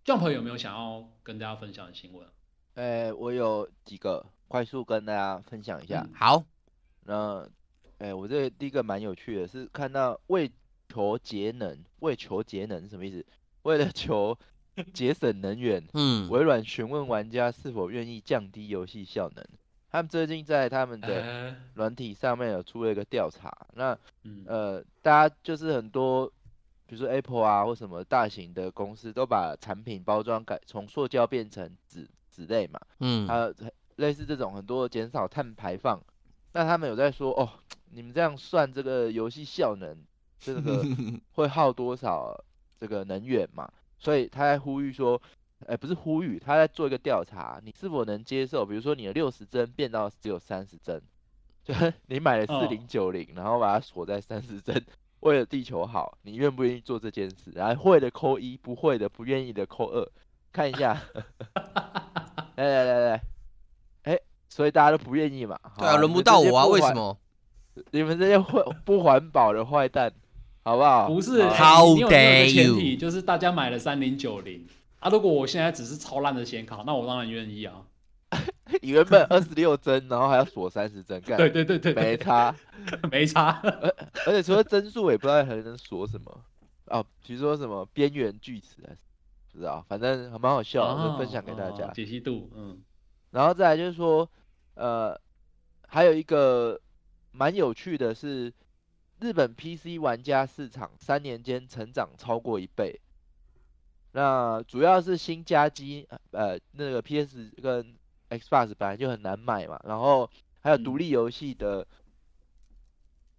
[0.04, 2.28] ，Jump 有没有想要跟大家分享的新闻？
[2.76, 6.02] 哎，我有几个快速跟大家分享一下。
[6.02, 6.44] 嗯好，
[7.04, 7.48] 那，
[8.00, 10.52] 哎，我这第一个蛮有趣的，是看到为
[10.96, 13.26] 求节能，为求节能是什么意思？
[13.64, 14.38] 为了求
[14.94, 19.46] 节省能源，嗯，微软询问玩家是否愿意降低游戏效能。
[19.92, 26.28] 他们最近在他们的呃软体上面有出了一个调查，那嗯呃，大家就是很多，
[26.88, 33.54] 比如说 Apple 啊或什么大型的公司都把产品包装改从塑胶变成纸纸类嘛，嗯，还有
[33.98, 36.02] 类似这种很多减少碳排放。
[36.54, 37.50] 那他们有在说哦，
[37.92, 39.98] 你们这样算这个游戏效能，
[40.40, 40.84] 这个
[41.34, 42.36] 会耗多少
[42.78, 43.70] 这个能源嘛？
[43.98, 45.20] 所以他在呼吁说，
[45.68, 51.02] 哎、不是呼吁，他在做一个调查，你是否能接受，比如说你的六十帧变到只有三十帧，
[51.64, 54.84] 就是 你买了四哦零九零，然后把它锁在三十帧，
[55.22, 57.52] 为了地球好，你愿不愿意做这件事？
[57.56, 60.08] 然后会的扣一，不会的不愿意的扣二，
[60.52, 61.02] 看一下，
[62.56, 63.22] 来来来来，
[64.04, 64.20] 哎、
[64.50, 65.58] 所以大家都不愿意嘛？
[65.78, 66.94] 对啊，轮不到我啊，为什？
[66.94, 67.18] 么？
[67.92, 70.14] 你们这些坏不环保的坏蛋，
[70.66, 71.08] 好不好？
[71.08, 74.66] 不是，你你有你有 How 个 dare 前 you 提就是大家买了三零九零
[75.00, 75.12] 啊。
[75.12, 77.84] 如果我现在只是超烂的显卡，那我当然愿意啊。
[78.82, 82.56] 你原本二十六帧，然后还要锁三十帧，干对对对对对，没差。
[83.12, 83.62] 没差。
[84.26, 86.42] 而且除了帧数，也不知道还能锁什么
[86.86, 88.98] 哦，比如说什么边缘锯齿还是
[89.54, 91.92] 不知道，反正还蛮好笑的，就分享给大家哦。
[91.94, 92.80] 解析度，嗯，
[93.30, 94.28] 然后再来就是说，
[94.74, 95.16] 呃，
[95.88, 96.82] 还有一个
[97.32, 98.52] 蛮有趣的是，
[99.20, 103.00] 日本 PC 玩家市场三年间成长超过一倍。
[104.12, 107.96] 那主要是新加机，呃，那个 PS 跟
[108.30, 110.30] Xbox 本来就很难买嘛，然后
[110.62, 111.86] 还有独立游戏的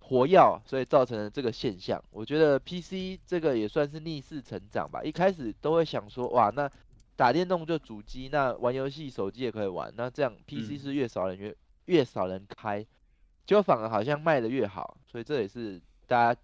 [0.01, 2.03] 活药，所以造成了这个现象。
[2.11, 5.03] 我觉得 PC 这个也算是逆势成长吧。
[5.03, 6.71] 一开始都会想说，哇，那
[7.17, 12.87] 打电动就主机，那玩游戏手机也可以玩，那这样 PC 嗯是越少人越越少人开，
[13.47, 16.41] 结果反而好像卖的越好，所以这也是大家，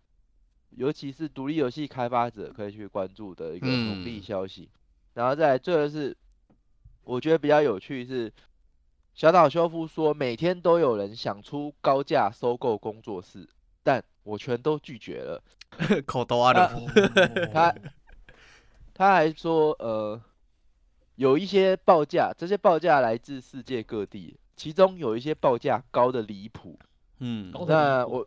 [0.70, 4.70] 尤其是独立游戏开发者可以去关注的一个红利嗯消息。
[5.14, 6.16] 然后再来，最后是
[7.04, 8.32] 我觉得比较有趣是，
[9.14, 13.48] 小岛修夫说每天都有人想出高价收购工作室，
[13.82, 15.42] 但我全都拒绝了。
[16.06, 16.70] 口头啊的，
[17.52, 17.74] 他
[18.94, 20.20] 他还说，呃，
[21.16, 26.78] 有一些报价，这些报价来自世界各地，其中有一些报价高的离谱。
[27.24, 28.26] 嗯，那我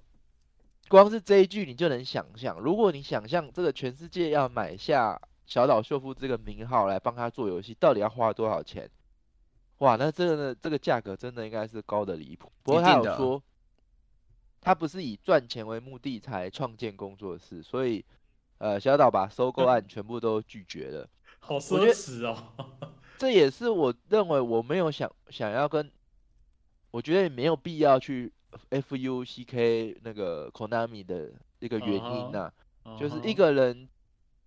[0.88, 8.90] 光是这一句你就能想象，如果你想象这个全世界要买下小岛秀夫这个名号来帮他做游戏，到底要花多少钱？
[9.80, 12.50] 哇，那这个呢，这个价格真的应该是高的离谱。
[12.64, 13.44] 不过他有说，
[14.62, 18.06] 他不是以赚钱为目的才创建工作室，所以
[18.60, 21.10] 呃，小岛把收购 案全部都拒绝了。
[21.40, 22.38] 好我觉奢得侈哦。
[23.20, 25.92] 这也是我认为我没有想想要跟，
[26.92, 28.32] 我觉得也没有必要去
[28.76, 32.54] F U C K 那个 Konami 的一个原因嗯哼呐、
[33.00, 33.88] 就是一个人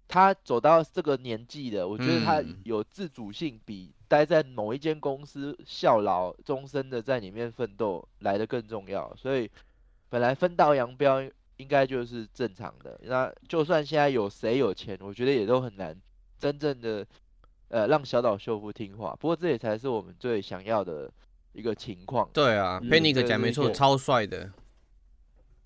[0.07, 9.51] 他走到这个年纪的，我觉得他嗯有自主性，比待在某一间公司效劳终身的在里面奋斗来的更重要，所以
[10.09, 11.23] 本来分道扬镳
[11.59, 12.99] 应该就是正常的。
[13.03, 15.95] 那就算现在有谁有钱，我觉得也都很难
[16.39, 17.07] 真正的
[17.69, 19.15] 呃让小岛秀夫听话。
[19.21, 21.11] 不过这也才是我们最想要的
[21.53, 22.29] 一个情况。
[22.33, 24.51] 对啊嗯，Panic 讲没错，超帅的。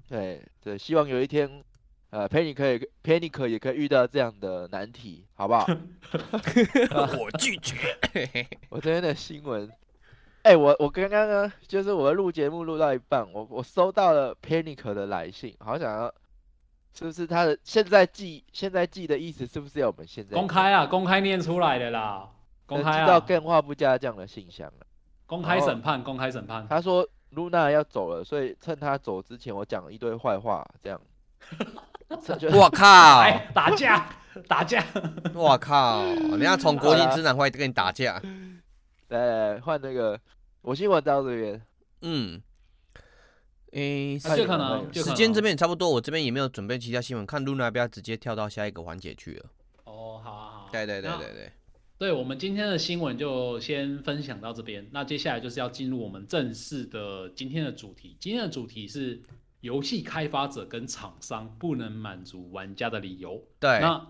[0.09, 1.62] 对对，希望有一天，
[2.11, 5.66] 呃，Panic 可以 Panic 也可以遇到这样的难题，好不好？
[7.18, 7.97] 我拒绝。
[8.68, 9.71] 我这边的新闻，
[10.42, 16.14] 哎、我我刚刚呢，就是我录节目录到一半，我我收到了 Panic 的来信，好想要，
[16.92, 22.29] 是不是他的现在记现在记的意思是不是要我们现在公开啊，公开念出来的啦，
[22.66, 24.87] 公呃开啊，寄到更话不加酱的信箱了？
[25.33, 26.66] 公开审判，公开审判。
[26.68, 31.01] 他说 Luna 要走了，所以趁他走之前，我讲了一堆坏话，这样。
[32.53, 33.23] 我靠！
[33.23, 34.14] 来打架
[34.47, 34.85] 打架，
[35.33, 36.05] 我靠！
[36.05, 38.21] 人家从国际资产会跟你打架。
[39.09, 40.21] 来换那个，
[40.61, 41.62] 我新闻到这边，
[42.03, 42.42] 嗯，
[43.71, 49.47] 诶，啊就可能就可能时间这边也差不多，我这边也没有准备其他新闻，看露娜要不要直接跳到下一个环节去了。
[49.85, 51.53] 哦，好啊好啊，对对对对对，
[52.03, 54.85] 对，我们今天的新闻就先分享到这边。
[54.91, 58.17] 那接下来就是要进入我们正式的今天的主题。
[58.19, 59.23] 今天的主题是
[59.61, 63.41] 游戏开发者跟厂商不能满足玩家的理由。
[63.61, 64.05] 对，那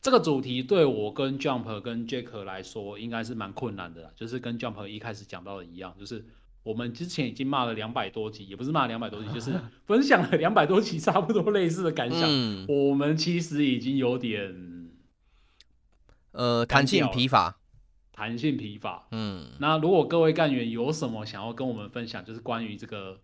[0.00, 4.10] 这个主题对我跟 Jump 跟 Jack 来说，应该是蛮困难的啦。
[4.16, 6.24] 就是跟 Jump 一开始讲到的一样，就是
[6.62, 9.52] 我们之前已经骂了两百多集，也不是骂两百多集，就是
[9.84, 12.22] 分享了两百多集差不多类似的感想。
[12.24, 14.54] 嗯，我们其实已经有点
[16.36, 17.58] 呃，弹性疲乏，
[18.12, 19.08] 弹性疲乏。
[19.10, 23.20] 嗯，那如果各位干员有什么想要跟我们分享，就是关于这个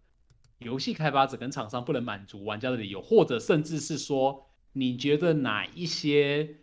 [0.58, 6.56] 游戏开发者跟厂商不能满足玩家的理由，或者甚至是说你觉得哪一些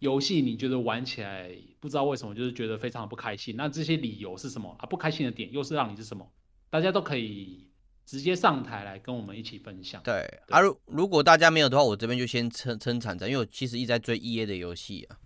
[0.00, 4.86] 游戏你觉得玩起来不知道为什么就是觉得非常不开心，那这些理由是什么啊？
[4.86, 6.28] 不开心的点又是让你是什么？
[6.68, 7.68] 大家都可以
[8.04, 10.02] 直接上台来跟我们一起分享。
[10.02, 10.22] 对。
[10.48, 15.18] 啊，如如果大家没有的话，我这边就先撑撑场子，因为我其实一直在追 E A 的游戏啊。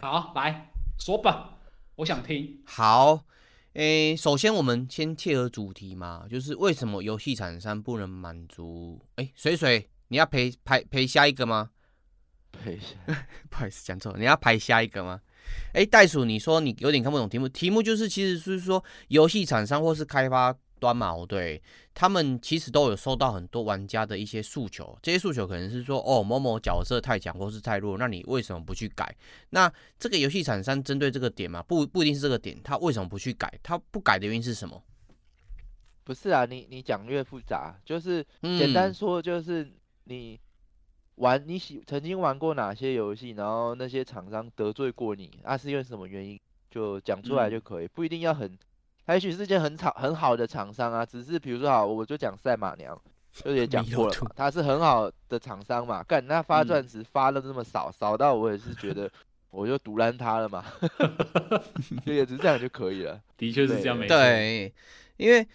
[0.00, 1.58] 好，来说吧，
[1.96, 2.62] 我想听。
[2.64, 3.24] 好，
[3.74, 9.00] 诶，首先我们先切合主题嘛，就是为什么游戏厂商不能满足？
[9.16, 11.70] 诶，水水，你要陪排陪下一个吗？
[12.52, 12.96] 陪一下，
[13.48, 15.20] 不好意思，讲错了，你要排下一个吗？
[15.72, 21.62] 哎，袋鼠，你说你有点看不懂题目，题目就是其实是说游戏厂商或是开发端嘛，哦对，
[21.94, 29.14] 他们其实都有收到很多玩家的一些诉求，这些诉求可能是说哦某某角色太强或是太弱，那你为什么不去改？
[29.50, 33.48] 那这个游戏厂商针对这个点嘛，不不一定是这个点，他为什么不去改？
[33.62, 34.82] 他不改的原因是什么？
[36.02, 39.72] 不是啊，你你讲越复杂，就是嗯简单说就是
[40.04, 40.40] 你
[41.14, 46.40] 玩你喜曾经玩过哪些游戏，然后那些厂商得罪过你，啊是因为什么原因，
[46.70, 48.56] 就讲出来就可以，不一定要很，它
[49.08, 52.98] 也许是件很好很好的厂商啊，只是比如说好，我就讲赛马娘，
[53.32, 59.10] 就也讲过了嘛，他是很好的厂商嘛，干那发嗯钻石发的这么少，少到我也是觉得
[59.50, 60.64] 我就独揽他了嘛，
[62.06, 63.20] 就也只是这样就可以了。
[63.36, 64.16] 的确是这样，没错。
[64.16, 64.72] 对，
[65.16, 65.46] 因为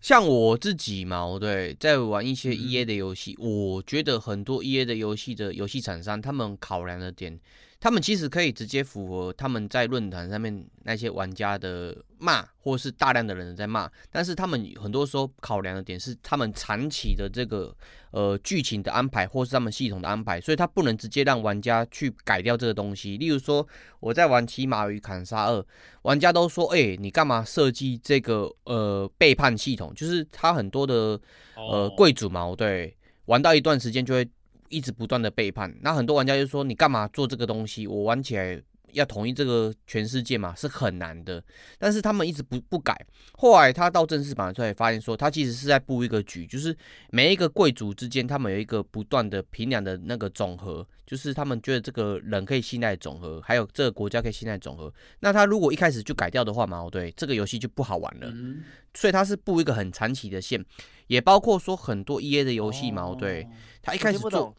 [0.00, 7.38] 像我自己嘛，我对在玩一些嗯 E A 的游戏，我觉得很多 E A 的游戏的游戏厂商，他们考量的点，
[7.80, 17.74] 他们其实可以直接符合他们在论坛上面那些玩家的骂，或是大量的人在骂，但是他们很多时候考量的点是他们长期的这个
[18.10, 23.16] 呃剧情的安排，或是他们系统的安排，所以他不能直接让玩家去改掉这个东西。
[23.16, 23.66] 例如说，
[23.98, 25.58] 我在玩《骑马与砍杀二》，
[26.02, 29.90] 玩家都说：“哎、你干嘛设计这个呃背叛系统？
[29.94, 31.18] 就是他很多的
[31.56, 34.28] 呃贵族嘛，对，玩到一段时间就会
[34.70, 35.76] 一直不断的背叛。
[35.82, 37.86] 那很多玩家就说：你干嘛做这个东西？
[37.86, 38.58] 我玩起来
[38.92, 41.44] 要统一这个全世界嘛，是很难的。
[41.78, 42.96] 但是他们一直不不改。
[43.34, 46.76] 后来他到正式版出来，发现说他其实是在布一个局，就是
[47.10, 54.92] 每一个贵族之间，他们有一个不断的平量的那个总和，就是他们觉得这个人可以信赖总和，还有这个国家可以信赖总和。
[55.20, 58.28] 那他如果一开始就改掉的话嘛，对，这个游戏就不好玩了。
[58.32, 60.60] 嗯所以它是布一个很长期的线，
[61.06, 63.46] 也包括说很多 E A 的游戏嘛，哦对，
[63.82, 64.54] 他一开始做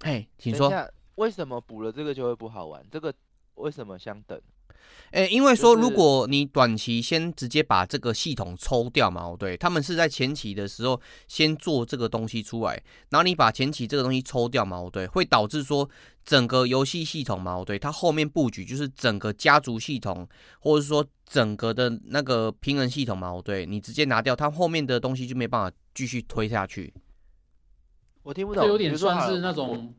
[0.00, 0.70] 哎，请说，
[1.16, 2.84] 为什么补了这个就会不好玩？
[2.90, 3.14] 这个
[3.54, 4.40] 为什么相等？
[5.12, 15.88] 哎，因为说如果你短期先直接把这个系统抽掉嘛，对，他们是在前期的时候先做这个东西出来，然后你把前期这个东西抽掉嘛，对，会导致说
[16.24, 26.92] 整个游戏系统嘛，对，它后面布局就是整个家族系统，或者是说整个的那个平衡系统嘛，对，你直接拿掉，它后面的东西就没办法继续推下去。
[28.24, 28.64] 我听不懂。
[28.64, 29.94] 这有点算是那种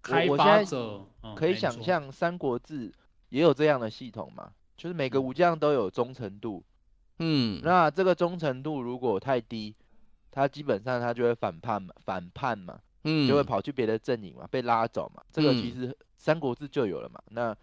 [0.00, 2.88] 开我现在发者，嗯可以想象《三国志》
[3.30, 6.62] 也有这样的系统嘛，就是每个武将都有忠诚度。
[7.18, 9.74] 嗯，那这个忠诚度如果太低，
[10.30, 15.22] 他基本上他就会反叛嘛，反叛嘛，嗯，就会跑去别的阵营嘛，被拉走嘛。
[15.32, 17.20] 这个其嗯实《三国志》就有了嘛。
[17.30, 17.56] 那，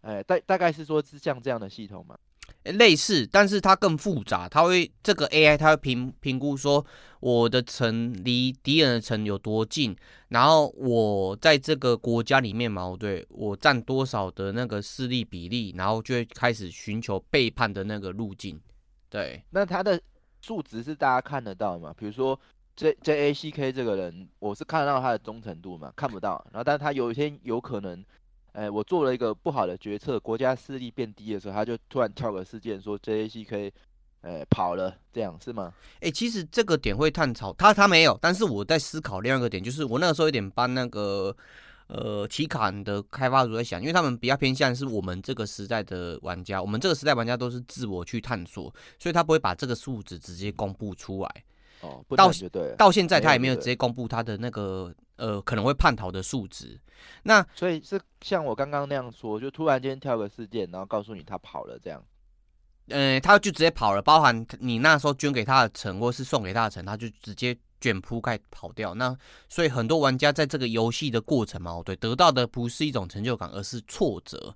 [0.00, 2.16] 哎，大大概是说是像这样的系统嘛。
[2.64, 4.48] 类似，但是它更复杂。
[4.48, 6.84] 它会这个 AI，它会评评估说
[7.20, 9.94] 我的城离敌人的城有多近，
[10.28, 18.60] 然后我在这个国家里面嘛，对我占多少的那个势力比例，然后就会开始寻求背叛的那个路径。
[19.08, 20.00] 对，那它的
[20.40, 21.94] 数值是大家看得到嘛？
[21.96, 22.38] 比如说
[22.76, 26.44] J J A C K 这个人，我是看得到他的忠诚度嘛，看不到。
[26.52, 28.04] 然后，但是他有一天有可能，
[28.54, 33.72] 哎，我做了一个不好的决策，国家势力变低的时候，他就突然跳个事件说 J A C K，
[34.20, 35.74] 哎跑了，这样是吗？
[36.00, 41.36] 哎、其实这个点会探讨，他他没有，但是我在思考另外一个点，就是我那个时候有点帮那个
[41.88, 51.44] 呃奇卡的开发组在想，因为他们比较偏向是我们这个时代的玩家，我们这个时代玩家都是自我去探索，所以他不会把这个数值直接公布出来。
[51.84, 52.74] 哦，到对。
[52.76, 56.80] 到现在他也没有直接公布他的那个呃可能会叛逃的数值。
[57.22, 62.02] 那所以是像我刚刚那样说，就突然间跳个事件，然后告诉你他跑了这样。
[62.88, 68.92] 呃，他就直接跑了，包含你那时候捐给他的城，或是送给他的城，他就直接卷铺盖跑掉。
[68.94, 69.16] 那
[69.48, 74.54] 所以很多玩家在这个游戏的过程嘛，对，得到的不是一种成就感，而是挫折。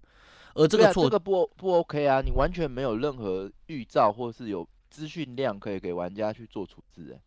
[0.54, 7.20] 而这个挫，这个不不 OK 啊，你完全没有任何预兆或是有资讯量可以给玩家去做处置、欸。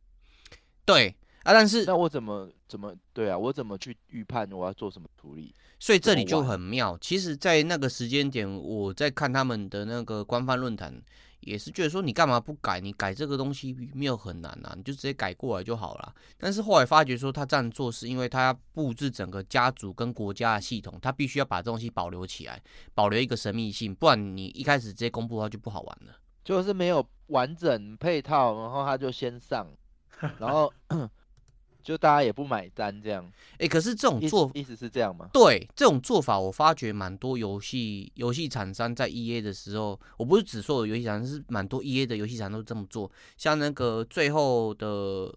[0.85, 3.37] 对啊，但是那我怎么怎么对啊？
[3.37, 5.53] 我怎么去预判我要做什么处理？
[5.79, 6.97] 所以这里就很妙。
[6.99, 11.01] 其实，在那个时间点，我在看他们的那个官方论坛，
[11.39, 12.79] 也是觉得说，你干嘛不改？
[12.79, 16.13] 你改这个东西没有很难啊，你就直接改过来就好了。
[16.37, 22.61] 但是后来发觉说，他这样做是因为他要布置整个家族跟国家的系统，他必须要把这东西保留起来，
[22.93, 26.15] 保留一个神秘性，不然你一开始直接公布的话就不好玩了。
[26.43, 29.67] 就是没有完整配套，然后他就先上，
[30.39, 30.71] 然后
[31.81, 33.27] 就大家也不买单，这样。
[33.57, 35.27] 哎、可是这种意做思意思是这样吗？
[35.33, 43.11] 对这种做法，我发觉蛮多游戏游戏厂商在 E A 的时候，我不是只说有游戏厂商，是蛮多 E A 的游戏厂商都这么做。
[43.35, 45.33] 像那个最后的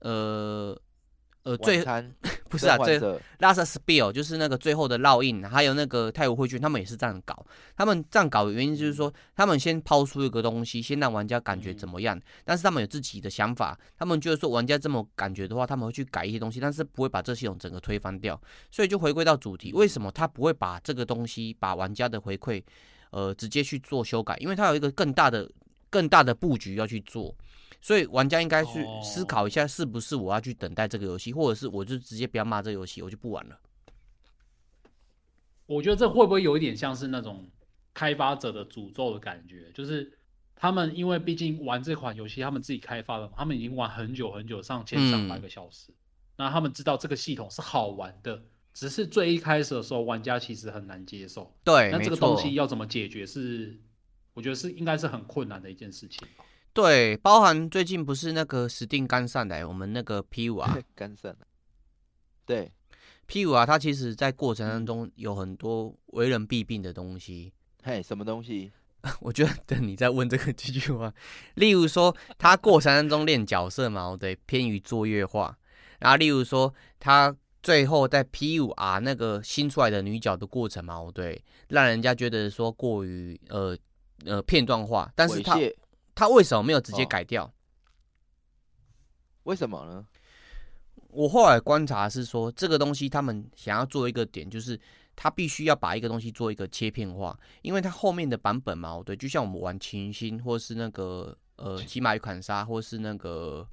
[0.00, 0.76] 呃
[1.42, 1.84] 呃最
[2.50, 2.98] 不是啊，最
[3.38, 7.46] Last Spill 就是那个最后的烙印，还有那个太古汇卷，他们也是这样搞。
[7.76, 18.40] 他们这样搞的原因就是说，他们先抛出一个东西，先让玩家感觉怎么样，但是他们有自己的想法，他们觉得说玩家这么感觉的话，他们会去改一些东西，但是不会把这系统整个推翻掉。
[18.72, 22.60] 所以就回归到主题，为什么他不会把这个东西，把玩家的回馈，
[23.10, 24.36] 呃，直接去做修改？
[24.38, 25.48] 因为他有一个更大的、
[25.88, 27.32] 更大的布局要去做。
[27.80, 33.58] 所以玩家应该去思考一下，是不是我要去等待这个游戏，或者是我就直接不要骂这个游戏，我就不玩了。
[35.66, 37.48] 我觉得这会不会有一点像是那种
[37.94, 39.70] 开发者的诅咒的感觉？
[39.72, 40.12] 就是
[40.54, 45.92] 他们因为毕竟玩这款游戏，他们自己开发的嘛，他们已经玩很久很久，上千上百个小时。
[46.36, 48.42] 那他们知道这个系统是好玩的，
[48.74, 51.54] 只是最一开始的时候，玩家其实很难接受。
[51.64, 53.78] 对，那这个东西要怎么解决是？
[54.32, 56.26] 我觉得是应该是很困难的一件事情。
[56.72, 61.46] 对，包含最近不是那个史定干散来，我们那个 P 五啊 干散了。
[62.46, 62.70] 对
[63.26, 67.52] ，，P 五啊，它其实在过程当中有很多为人弊病的东西。
[67.82, 68.70] 嘿，什么东西？
[69.20, 71.12] 我觉得等你再问这个这句话，
[71.54, 75.56] 例如说他过程当中练角色嘛，对，偏于作业化，
[76.00, 83.76] 然后例如说他最后在 P 五 R 那个新出来的女角的过程嘛，对，让人家觉得说过于呃
[84.26, 85.58] 呃片段化，但是他
[86.20, 87.50] 他为什么没有直接哦改掉？
[89.44, 90.06] 为什么呢？
[91.08, 94.78] 我后来观察是说，这个东西他们想要做一个点，就是
[95.16, 103.66] 他必须要把一个东西做一个切片化，因为它后面的版本嘛，对，就像我们玩群星，或是那个呃骑马与砍杀，或是那个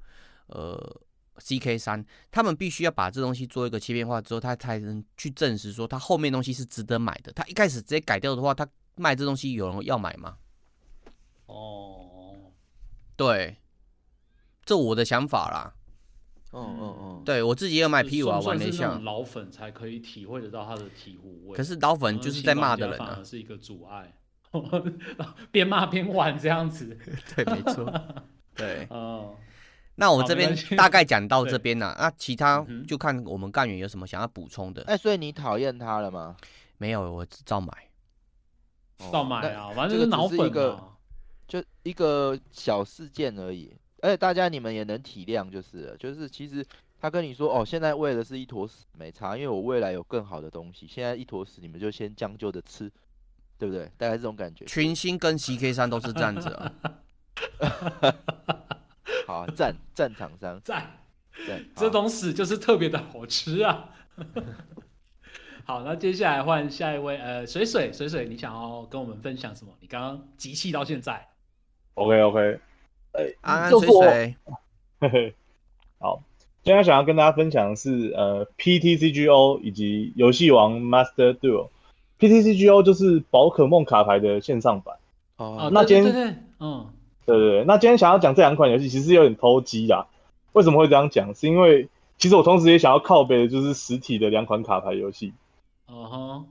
[0.46, 1.00] 呃
[1.36, 7.30] CK 三，他们必须要把这东西做一个切片化之后，他才能去证实说他后面东西是值得买的。
[7.34, 10.38] 他一开始直接改掉的话，他卖这东西有人要买吗？
[11.44, 12.17] 哦，
[13.18, 13.56] 对，
[14.64, 15.74] 这我的想法啦。
[16.52, 21.56] 嗯嗯嗯，对我自己也有买就 P 五啊，玩了一下老粉才可以体会得到他的体悟味。
[21.56, 23.20] 可是老粉就是在骂的人啊。
[23.22, 24.14] 是一个阻碍，
[25.50, 26.96] 边骂边玩这样子。
[27.36, 27.92] 对，没错。
[28.54, 29.36] 对，哦，
[29.96, 34.82] 那我这边大概讲到 对这边了，那其他就看我们干员有什么想要补充的。
[34.84, 36.36] 哎，所以你讨厌他了吗？
[36.78, 37.72] 没有，我照买。
[38.98, 40.88] 哦照买啊，反这个正就是脑粉只是一个嘛。
[41.48, 46.64] 就一个小事件而已，而且大家你们也能体谅，就是了就是其实
[47.00, 52.92] 他跟你说哦，现在喂的是一坨屎，没差，因为我未来有更好的东西，现在一坨屎你们就先将就着吃，
[53.56, 53.90] 对不对？
[53.96, 54.64] 大概这种感觉。
[54.66, 56.72] 群星跟 CK 三都是这样子啊。
[59.26, 61.00] 好啊，赞赞厂商，赞，
[61.46, 61.64] 赞。
[61.74, 63.88] 这种屎就是特别的好吃啊。
[65.64, 69.72] 好，那接下来换下一位，呃，水水水水，你想要跟我们分享什么？
[69.80, 71.28] 你刚刚集气到现在，
[71.98, 72.60] OK OK，
[73.40, 74.36] 安安就是我水水，
[75.00, 75.34] 嘿嘿，
[75.98, 76.22] 好，
[76.62, 81.70] 今天想要跟大家分享的是呃 PTCGO 以及游戏王 Master Duel。
[82.20, 84.96] PTCGO 就是宝可梦卡牌的线上版。
[85.36, 86.86] 哦哦，，那今天对对对对，嗯，
[87.26, 90.06] 对对对，那今天想要讲这两款游戏，其实有点偷鸡啦。
[90.52, 91.34] 为什么会这样讲？
[91.34, 95.32] 是因为其实我同时也想要靠背的就是实体的两款卡牌游戏。
[95.86, 96.46] 哦哼，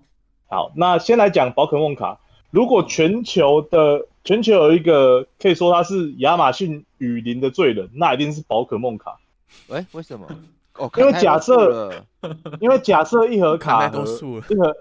[0.50, 2.20] 好，那先来讲宝可梦卡。
[2.50, 9.18] 如果全球的全球有一个可以说他是亚马逊雨林的罪人，那一定是宝可梦卡。
[9.70, 10.28] 哎，为什么？
[10.76, 12.04] 哦，因为假设
[12.60, 14.04] 因为假设一盒 卡盒
[14.50, 14.76] 一盒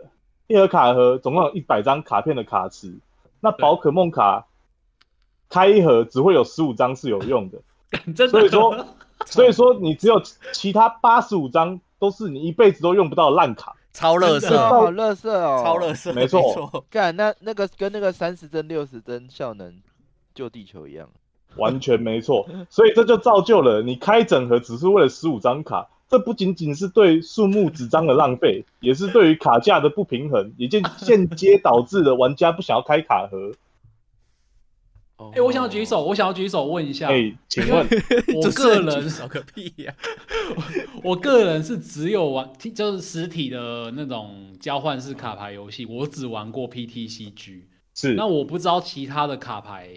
[0.49, 2.93] 一盒卡盒总共有一百张卡片的卡池，
[3.39, 4.47] 那宝可梦卡
[5.49, 7.61] 开一盒只会有十五张是有用的，
[8.17, 8.85] 的，所以说
[9.27, 10.21] 所以说你只有
[10.53, 13.76] 其他八十五张都是你一辈子都用不到烂卡。
[13.97, 16.85] 超乐色，好乐色哦，超乐色，没错。
[16.91, 19.75] 干那那个跟那个三十帧、六十帧效能
[20.35, 21.09] 救地球一样。
[21.57, 33.53] 完全没错，所以这就造就了你开整盒只是为了十五张卡，这不仅仅是对数目纸张的浪费， 也是对于卡价的不平衡，也间间接导致了玩家不想要开卡盒。
[35.17, 37.87] 哦哎、我想要举手，我想要举手问一下，哎、请问，
[38.35, 39.95] 我个人少个屁呀！
[41.03, 47.63] 我个人是只有玩，就是实体的那种交换式卡牌游戏，我只玩过 PTCG。
[47.95, 49.89] 是那我不知道其他的卡牌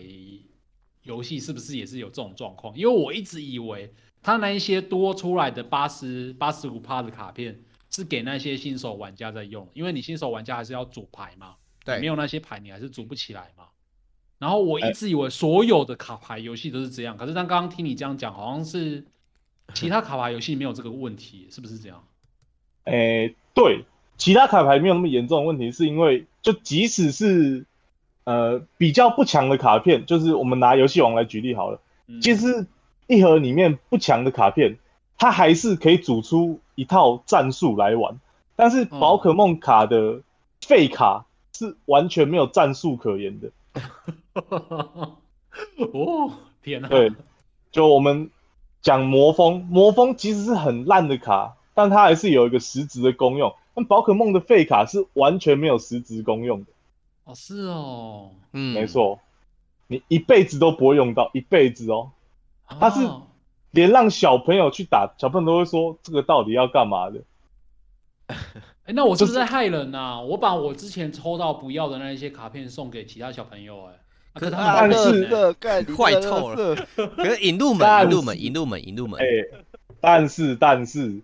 [1.03, 7.59] 游戏是不是也是有这种状况，因为我一直以为他那一些多出来的八十八十五趴的卡片
[7.89, 13.65] 是给那些新手玩家在用，因为你新手玩家还是要组牌嘛，对没有那些牌你还是组不起来嘛。
[14.39, 19.05] 然后我一直以为所有的卡牌游戏都是这样，可是但刚刚听你这样讲，好像是
[19.75, 22.01] 其他卡牌游戏没有这个问题，是不是这样？
[22.85, 23.83] 哎、对，
[24.17, 27.65] 其他卡牌没有那么严重的问题，是因为就即使是
[28.23, 32.65] 呃比较不强的卡片，就是我们拿游戏王来举例好了，嗯其实
[33.07, 34.77] 一盒里面不强的卡片，
[35.17, 38.19] 它还是可以组出一套战术来玩。
[38.55, 40.21] 但是宝可梦卡的
[40.61, 43.51] 废卡是完全没有战术可言的。
[45.93, 46.87] 哦，天哪！
[46.87, 47.11] 对，
[47.71, 48.29] 就我们
[48.81, 53.53] 讲魔风，魔风其实是很烂的卡，但它还是有一个实质的功用。
[53.73, 56.71] 但宝可梦的废卡是完全没有实质功用的，
[57.23, 59.19] 哦，是哦，嗯，没，错，
[59.87, 62.11] 你一辈子都不会用到，一辈子哦。
[62.67, 63.23] 它是哦
[63.71, 67.21] 连让小朋友去打，小朋友都会说这个到底要干嘛的。
[68.89, 73.93] 哎，那我是不是在害人呐、我把我之前抽到不要的那一些卡片送给其他小朋友、哎、
[74.33, 74.89] 啊可是他啊，们
[75.61, 76.75] 但是 坏透了
[77.15, 79.25] 可是引入门，但引入门，是引入门，引入门哎、，
[80.01, 81.21] 但是但是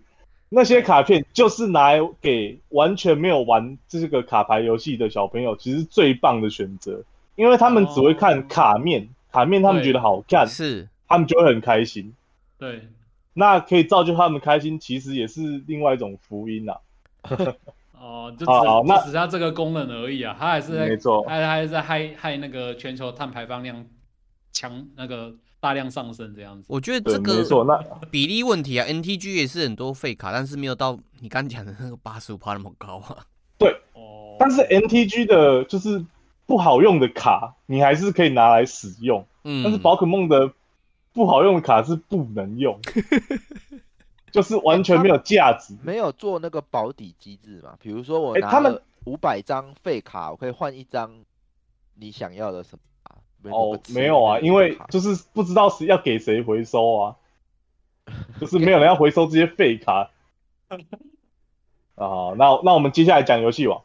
[0.48, 7.02] 那些卡片就是拿来给完全没有玩这个卡牌游戏的小朋友，其实最棒的选择，
[7.34, 12.14] 因为他们只会看卡面，卡面他们觉得好看，是他们就会很开心。
[12.60, 12.86] 对，
[13.32, 16.78] 那可以造就他们开心，其实也是另外一种福音啊。
[17.98, 23.84] 哦、就只好只是它这个功能而已啊，它还是在，没错它还是在害害那个全球碳排放量
[24.52, 26.66] 强那个大量上升这样子。
[26.68, 27.64] 我觉得对，这没错。
[27.64, 33.26] 个那比例问题啊，NTG 也是很多废卡，但是没有到你刚讲的那个八十五帕那么高啊。
[33.58, 36.04] 对哦，但是 NTG 的就是
[36.46, 39.26] 不好用的卡，你还是可以拿来使用。
[39.44, 40.52] 嗯，但是宝可梦的
[41.12, 42.78] 不好用的卡是不能用，
[44.32, 45.76] 就是完全没有价值。
[45.82, 47.76] 没有做那个保底机制嘛？
[47.80, 51.10] 比如说我拿哎他们五百张废卡，我可以换一张
[51.94, 57.16] 你想要的什么哦没有啊，因为就是不知道是要给谁回收啊，
[58.40, 60.10] 就是没有人 要回收这些废卡。
[61.94, 63.82] 啊，那那我们接下来讲游戏王。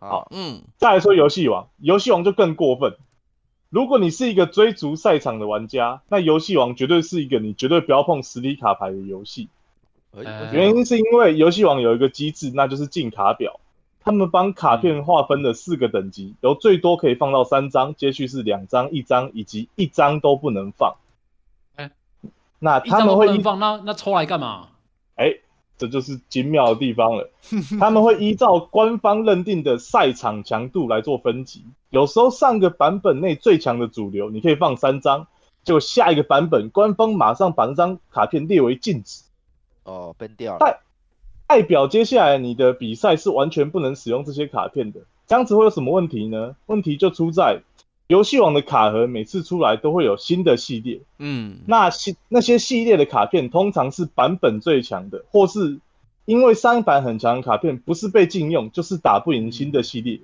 [0.00, 2.96] 好，嗯，再来说游戏王，游戏王就更过分。
[3.68, 9.50] 如果你是一个追逐赛场的玩家，那游戏王绝对是一个你绝对不要碰实体卡牌的游戏。
[10.52, 13.60] 原因是因为游戏王有一个机制，那就是进卡表。
[14.00, 20.96] 他们帮卡片划分了四个等级，由最多可以放到三张，接续是两张、一张以及一张都不能放。
[21.76, 21.90] 哎
[22.58, 24.68] 那他们会依不能放，那那抽来干嘛？
[25.16, 25.34] 哎，
[25.76, 27.30] 这就是精妙的地方了。
[27.78, 31.64] 他们会依照官方认定的赛场强度来做分级。
[31.90, 35.26] 有时候上个版本内最强的主流，你可以放三张，
[35.64, 39.22] 结果下一个版本官方马上把那张卡片列为禁止，
[39.88, 40.80] 哦崩掉了代？
[41.46, 45.00] 代表接下来你的比赛是完全不能使用这些卡片的。
[45.26, 46.56] 这样子会有什么问题呢？
[46.66, 47.60] 问题就出在
[48.06, 55.78] 游戏王的卡盒每次出来都会有新的系列，嗯，那系那些系列的卡片通常是版本最强的，或是
[56.24, 60.20] 因为三版很强的卡片不是被禁用，就是打不赢新的系列，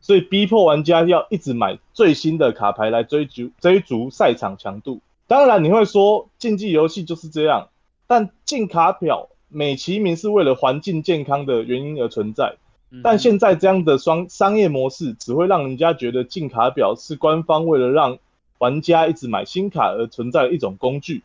[0.00, 5.00] 所以逼迫玩家要一直买最新的卡牌来追逐追逐赛场强度。
[5.28, 7.68] 当然你会说竞技游戏就是这样，
[8.08, 12.56] 但进卡表美其名是为了环境健康的原因而存在。
[12.90, 18.18] 嗯但现在这样的商商业模式只会让人家觉得进卡表是官方为了让
[18.56, 21.22] 玩家一直买新卡而存在的一种工具，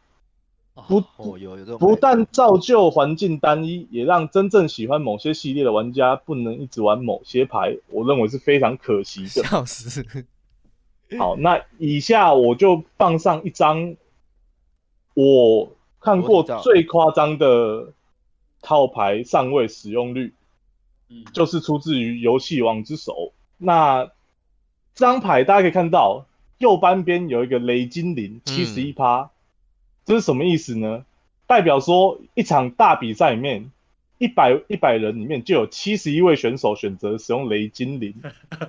[0.76, 9.44] 不哦，有有这种不但造就环境单一，也让真正喜欢某些系列的玩家不能一直玩某些牌，我认为是非常可惜的。
[9.48, 10.06] 笑死。
[11.18, 13.96] 好，那以下我就放上一张
[15.14, 15.72] 我
[16.04, 17.94] 看过最夸张的
[18.62, 20.34] 套牌上位使用率，
[21.10, 23.32] 嗯，就是出自于游戏王之手。
[23.58, 24.06] 那
[24.94, 26.26] 这张牌大家可以看到，
[26.58, 29.32] 右半边有一个雷精灵，七十一趴，
[30.06, 31.06] 这是什么意思呢？
[31.48, 33.72] 代表说一场大比赛里面，
[34.18, 38.14] 一百一百人里面就有七十一位选手选择使用雷精灵。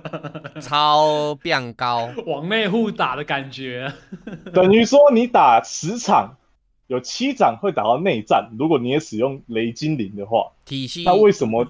[0.61, 3.93] 超变高，往内互打的感觉。
[4.53, 6.37] 等于说你打十场，
[6.87, 8.51] 有七掌会打到内战。
[8.59, 11.67] 如果你也使用雷精灵的话，体系那为什么？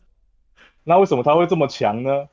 [0.84, 2.28] 那为什么他会这么强呢？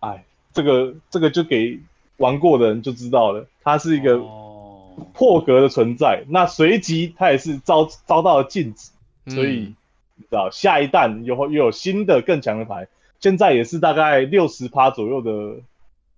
[0.00, 1.78] 哎，这个这个就给
[2.16, 6.24] 玩过的人就知道了，他是一个哦，破格的存在。
[6.28, 8.90] 那随即他也是遭遭到了禁止，
[9.34, 9.76] 所以、嗯
[10.14, 12.86] 你知道下一弹又又有新的更强的牌，
[13.18, 15.62] 现在也是大概六十趴左右的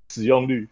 [0.09, 0.69] 使用率。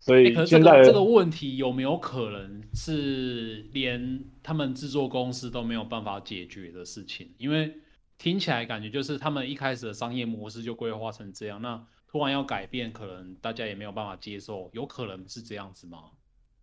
[0.00, 7.28] 所欸以可是这个现在这个问题有没有可能是连他们制作公司都没有办法解决的事情？
[7.36, 7.74] 因为
[8.16, 15.98] 听起来感觉就是他们一开始的商业模式就规划成这样，那突然要改变，可能大家也没有办法接受，有可能是这样子吗？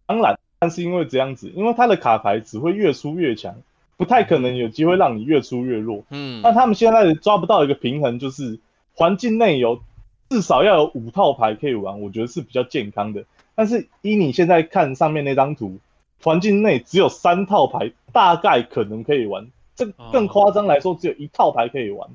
[0.08, 3.62] 当然，但是因为这样子，因为他的卡牌只会越出越强，
[3.98, 6.04] 不太可能有机会让你越出越弱。
[6.10, 8.60] 嗯那他们现在抓不到一个平衡，就是
[8.94, 9.82] 环境内有
[10.30, 13.26] 至少要有五套牌可以玩，我觉得是比较健康的。
[13.56, 15.80] 但是依你现在看上面那张图，
[16.22, 19.50] 环境内只有三套牌，大概可能可以玩。
[19.76, 22.10] 这更夸张来说，只有一套牌可以玩。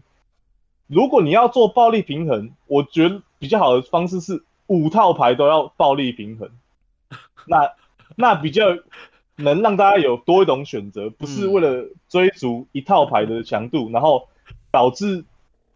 [0.89, 6.51] 如果你要做暴力平衡，我觉得比较好的方式是五套牌都要暴力平衡。
[7.47, 7.73] 那
[8.15, 8.67] 那比较
[9.37, 14.29] 能让大家有多一种选择，不是为了追逐一套牌的强度，然后
[14.71, 15.25] 导致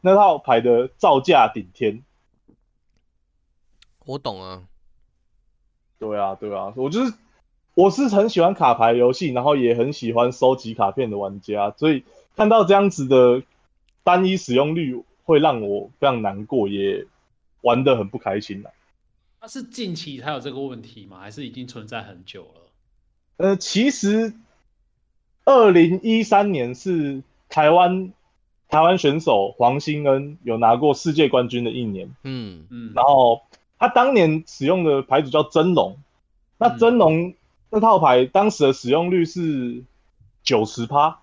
[0.00, 2.02] 那套牌的造价顶天。
[4.06, 4.62] 我懂啊，
[5.98, 7.12] 对啊，对啊，我就是
[7.74, 12.04] 我是很喜欢卡牌游戏，然后也很喜欢收集卡片的玩家，所以
[12.36, 13.42] 看到这样子的
[14.04, 17.04] 单一使用率，会让我非常难过，也
[17.62, 18.70] 玩的很不开心啊。
[19.40, 21.18] 那是近期才有这个问题吗？
[21.18, 22.60] 还是已经存在很久了？
[23.38, 24.32] 呃，其实
[25.44, 28.12] 二零一三年是台湾
[28.68, 33.42] 台湾选手黄兴恩有拿过世界冠军的一年，嗯嗯，然后
[33.78, 35.96] 他当年使用的牌组叫真龙，
[36.58, 37.34] 那嗯真龙
[37.70, 39.82] 那套牌当时的使用率是
[40.42, 41.18] 九十趴，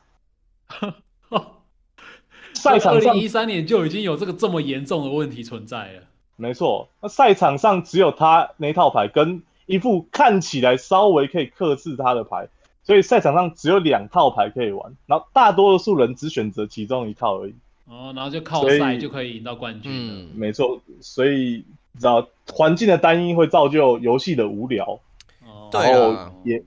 [2.54, 6.04] 赛场上一三年就已经有这个这么严重的问题存在了。
[6.36, 12.50] 没错，那赛场上只有他那套牌跟一副看起来稍微可以克制他的牌，
[12.84, 17.56] 所以赛场上只有两套牌可以玩，然后大多数人只选择其中一套而已。
[17.86, 20.14] 哦，然后就靠赛就可以赢到冠军了。
[20.16, 21.64] 嗯，没错，所以
[21.94, 25.00] 你知道环境的单一会造就游戏的无聊，
[25.46, 26.64] 哦，对然啊后也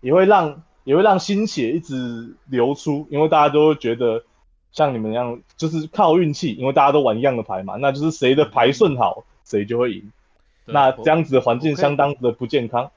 [0.00, 4.22] 也会让也会让心血一直流出，因为大家都会觉得
[4.70, 10.12] 像你们一样，就是靠运气，因为大家都玩一样的牌嘛，那就是谁的牌顺好，谁就会赢。
[10.66, 12.90] 那这样子的环境相当的不健康。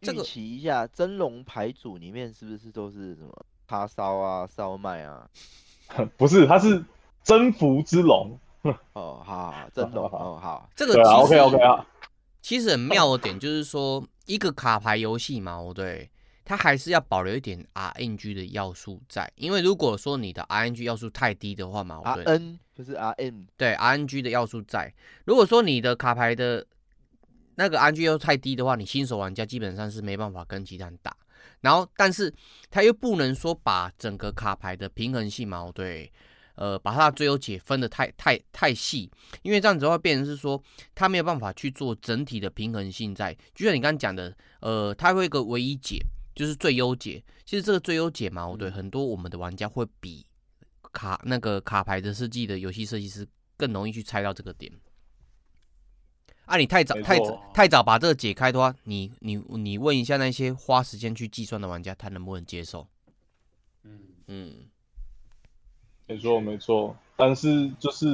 [0.00, 3.30] 这个预期一下，真龙牌组里面是不是都是什么
[3.68, 5.30] 叉烧啊、烧麦啊？
[6.18, 6.84] 不是，它是
[7.22, 8.36] 征服之龙。
[8.94, 11.86] 哦，好真龙好好哦，好，这个对啊其实，OK OK 啊，
[12.40, 16.10] 其实很妙的点就是说，一个卡牌游戏嘛，哦对，
[16.44, 24.92] 它还是要保留一点 RNG 的要素在，因为如果说你的 RNG 要素太低的话嘛，哦 R 对，N 就是 R M，对 RNG 的要素在。
[25.24, 26.66] 如果说你的卡牌的
[27.56, 31.16] 那个 RNG 要素太低的话，你新手玩家基本上是没办法跟其他人打。
[31.60, 32.32] 然后，但是
[32.70, 36.10] 他又不能说把整个卡牌的平衡性嘛，哦对，
[36.54, 39.10] 呃，把它的最优解分的太太太细，
[39.42, 40.62] 因为这样子的话，变成是说
[40.94, 43.36] 他没有办法去做整体的平衡性在。
[43.54, 45.98] 就像你刚刚讲的，呃，它会有一个唯一解，
[46.34, 47.22] 就是最优解。
[47.44, 50.26] 其实这个最优解嘛，我对，很多我们的玩家会比
[50.92, 53.26] 卡那个卡牌的设计的游戏设计师
[53.56, 54.72] 更容易去猜到这个点。
[56.44, 62.86] 啊，你太早太早太早把这个解开的话，你你你问一下那些花时间去计算的玩家，他能不能接受？
[63.84, 64.54] 嗯，嗯，
[66.12, 66.96] 没错没错。
[67.16, 68.06] 但是就是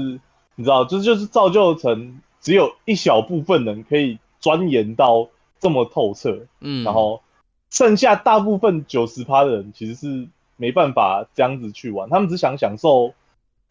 [0.54, 5.28] 你知道，这就是造就成只有一小部分人可以钻研到
[5.58, 7.22] 这么透彻，嗯，然后
[7.70, 13.14] 剩下大部分九十趴的人其实是没办法这样子去玩，他们只想享受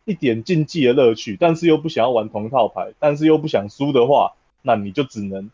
[0.05, 5.51] 一点竞技的乐趣，但是又不想要玩同套牌，但是又不想输的话，那你就只能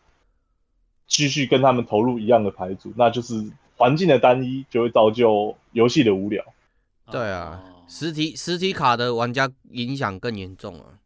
[1.06, 6.44] 继续跟他们投入一样的牌组，那就是环境的单一就会造就游戏的无聊。
[7.10, 10.98] 对啊哦，实体实体卡的玩家影响更严重啊。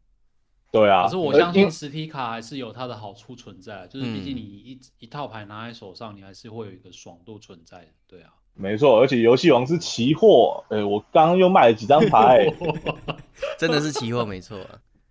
[0.71, 8.29] 对啊，可是我相信实体卡还是有它的好处存在，就是毕竟嗯你一一套牌拿在手上，你还是会有一个爽度存在的，对啊。
[8.53, 12.45] 没错，而且游戏王是期货，呃，我刚刚又卖了几张牌，
[13.57, 14.59] 真的是期货没错。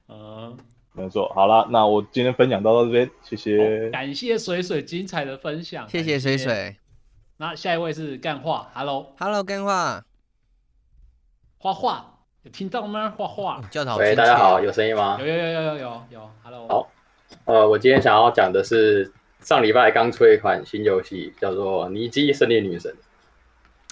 [0.07, 0.57] 嗯，
[0.95, 1.29] 没错。
[1.35, 3.91] 好了，那我今天分享到到这边，谢谢。
[3.91, 6.39] 感谢水水精彩的分享，谢谢水。
[6.39, 6.77] 水
[7.39, 10.05] 那下一位是干话，Hello，，Hello，干话，
[11.61, 12.05] 画画，
[12.45, 13.13] 有听到吗？
[13.17, 15.27] 画画，喂，叫的好亲切大家好，有声音吗有？
[15.27, 16.89] 有有有有有有，Hello，好
[17.47, 22.95] 呃，我今天想要讲的是上礼拜刚出一款新游戏，叫做《尼基胜利女神》。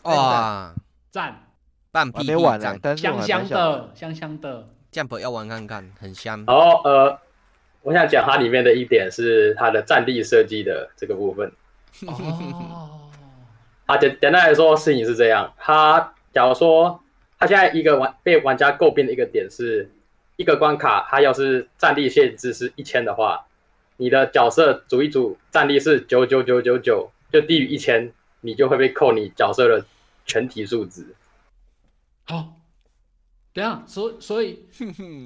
[0.08, 0.72] 哇，
[1.10, 1.44] 赞，
[1.90, 6.44] 半我还 P 没玩呢、赞香香的，香香的，，Jump 要玩看看，很香。
[6.46, 7.18] 然后呃，
[7.82, 11.52] 我想讲它里面的一点是它的战地设计的这个部分。
[12.06, 13.10] 哦，
[13.86, 15.52] 啊，简简单来说，事情是这样。
[15.58, 17.00] 它假如说，
[17.46, 19.90] 现在一个玩被玩家诟病的一个点是，
[20.36, 23.46] 一个关卡它要是战力限制是一千的话，
[23.96, 29.84] 你的角色组一组战力是九九九九九，就低于一千，你就会被扣你角色的
[30.24, 31.06] 全体数值。
[32.24, 32.52] 好。
[33.52, 34.66] 等下，所所以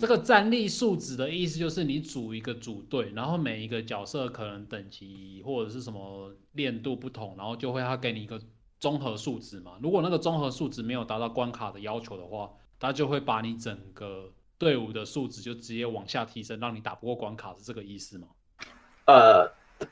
[0.01, 8.41] 这个战力数值的意思就是你组一个组队，然后每一个角色可能等级或者是什么练度不同，然后就会他给你一个
[8.81, 9.73] 综合数值嘛。
[9.81, 12.51] 如果那个综合数值没有达到关卡的要求的话，
[12.81, 18.27] 他就会把你整个队伍的数值就直接往下提升，让你打不过关卡，是这个意思吗？
[19.07, 19.47] 呃，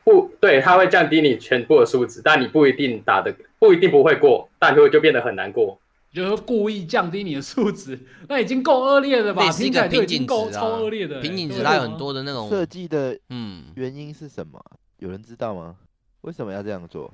[0.05, 5.79] 不对，它会降低你全部的数值，但你不一定打的不一定不会过，但就就变得很难过。
[6.11, 9.45] 就是故意降低你的数值， 那已经够恶劣了吧？
[9.45, 14.59] 类似一个瓶颈经够值啊超恶劣的欸、瓶颈值它有很多的那种设计的嗯，原因是什么？
[14.99, 15.77] 有人知道吗？
[16.23, 17.13] 为什么要这样做？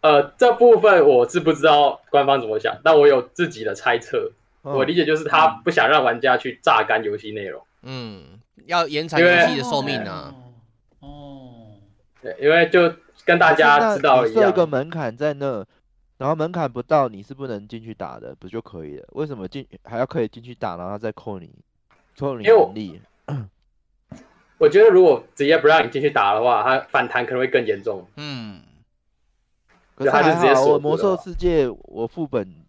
[0.00, 4.30] 呃，这部分我是不知道官方怎么想，但我有自己的猜测。
[4.62, 7.62] 哦我理解就是他不想让玩家去榨干游戏内容。
[7.82, 10.34] 嗯，要延长游戏的寿命啊。
[11.00, 11.08] 哦。
[11.08, 11.66] 哦，
[12.20, 12.92] 对，因为就
[13.24, 15.64] 跟大家知道一样设一，个门槛在那，
[16.18, 19.06] 然后门槛不到你是不能进去打的，不就可以了？
[19.12, 21.50] 为什么进还要可以进去打，然后再扣你
[22.18, 23.00] 扣你因为我能力？
[24.58, 28.04] 我觉得如果直接不让你进去打的话，它反弹可能会更严重。
[28.16, 28.60] 嗯，
[29.98, 32.64] 可是我魔兽世界我副本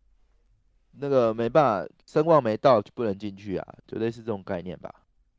[1.00, 4.94] 那个没办法，声望没到就不能进去啊，就类似这种概念吧。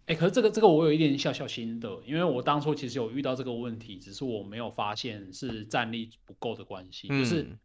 [0.07, 7.59] 哎、可是这个这个我有一点小小心得，因为我当初其实有遇到这个问题，只是我没有发现是战力不够的关系，就是嗯。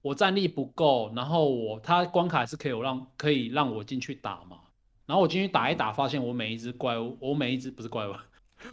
[0.00, 4.58] 我战力不够，然后我他关卡是可以有让可以让我进去打嘛，
[5.06, 8.12] 然后我进去打一打，发现我每一只怪物，我每一只不是怪物，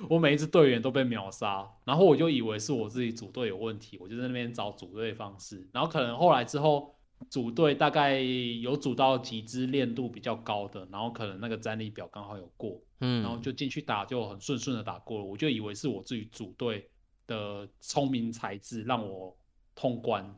[0.09, 6.95] 我每一支队员都被秒杀，然后我就以为是我自己组队有问题，我就在那边找组队方式，然后可能后来之后
[7.29, 16.89] 组队大概有组到几只练度比较高的，然后可能那个战力表刚好有过，嗯，然后就进去打就很顺顺的打过了，我就以为是我自己组队
[17.27, 19.37] 的聪明才智让我
[19.75, 20.33] 通关，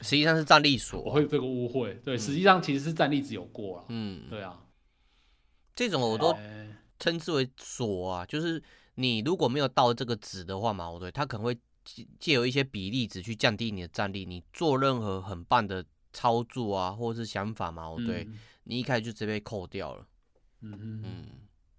[0.00, 1.10] 实际上是战力我锁。
[1.10, 4.58] 会有这个误会，对，实际上其实是战力只有过了，嗯，对啊，
[5.74, 6.68] 这种我都哎
[7.02, 8.62] 称之为锁啊，就是
[8.94, 11.52] 你如果没有到这个值的话嘛，对，它可能会
[11.84, 14.24] 借借由一些比例值去降低你的战力。
[14.24, 20.06] 你做任何很棒的操作啊，或者是想法嘛，对，嗯你一开始就直接被扣掉了。
[20.60, 21.26] 嗯嗯，嗯，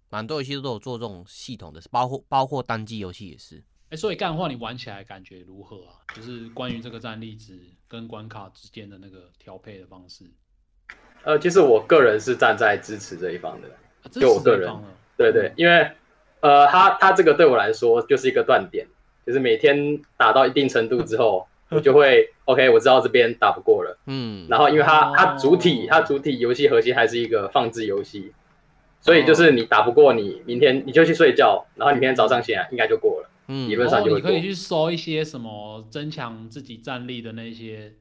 [0.09, 3.63] 蛮多游戏都有做这种系统的，包括包括单机游戏也是。
[3.91, 6.01] 哎，所以干话你玩起来感觉如何啊？
[6.13, 10.29] 就是关于这个战力值跟关卡之间的那个调配的方式，
[11.23, 13.69] 呃，其实我个人是站在支持这一方的。
[13.69, 14.69] 啊支就我个人
[15.17, 15.91] 对对，因为
[16.41, 18.87] 呃，他他这个对我来说就是一个断点，
[19.25, 23.97] 就是每天打到一定程度之后，我就会 OK，我知道这边打不过了。
[24.07, 28.33] 嗯，然后因为它哦它主体它主体游戏核心还是一个放置游戏，
[28.99, 33.29] 所以就是你打不过你，明天你就去睡觉，然后你明天早上醒来应该就过了。
[33.47, 37.91] 嗯理论上就会过哦你可以去搜一些什么增强自己战力的那些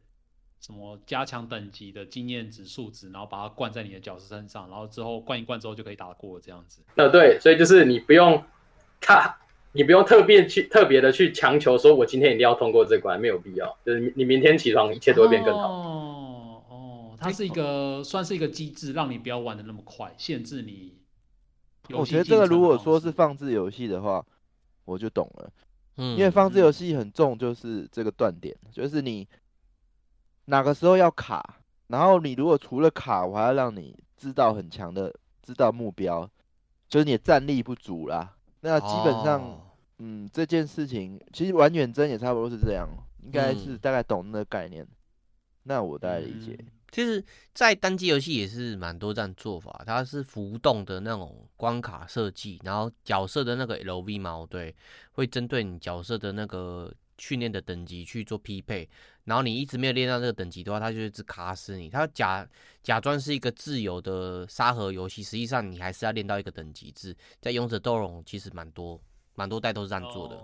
[0.64, 6.80] 什么加强等级的经验值数值，然后把它灌在你的角色身上，然后之后灌一灌之后就可以打过这样子。
[6.94, 8.40] 呃，对，所以就是你不用
[9.00, 9.34] 看，
[9.72, 13.76] 你不用特别去特别的去强求说，我今天一定要通过这关，没有必要。
[13.84, 15.68] 就是你你明天起床，一切都会变更好。
[15.68, 20.94] 哦哦，它是一个算是一个机制，让你不要玩的那么快，限制你。
[21.90, 24.24] 我觉得这个如果说是放置游戏的话，
[24.84, 25.50] 我就懂了。
[25.96, 29.26] 嗯，因为放置游戏很重，就是这个断点，就是你
[30.46, 36.28] 哪个时候要卡，然后你如果除了卡，我还要让你知道很强的知道目标，
[36.88, 38.36] 就是你的战力不足啦。
[38.60, 39.60] 那基本上，哦
[39.98, 42.88] 嗯，这件事情其实玩远征也差不多是这样，
[43.22, 44.86] 应该是嗯大概懂那个概念。
[45.64, 46.56] 那我大概理解。
[46.58, 47.24] 嗯其实，
[47.54, 54.76] 在单机游戏也是蛮多这样做法，它是浮动的那种关卡设计，然后角色的那个 LV 毛对，
[55.12, 58.86] 会针对你角色的那个训练的等级去做匹配，
[59.24, 61.88] 然后你一直没有练到这个等级的话，它就一直卡死你。
[61.88, 62.48] 它假
[62.82, 67.16] 假装是一个自由的沙盒游戏，实际上你还是要练到一个等级制。
[67.40, 69.00] 在勇者斗龙其实蛮多
[69.34, 70.40] 蛮多代都是这样做的。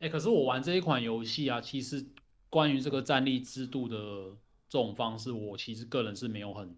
[0.00, 2.04] 哎，可是我玩这一款游戏啊，其实
[2.48, 3.96] 关于这个战力制度的
[4.68, 6.76] 这种方式，我其实个人是没有很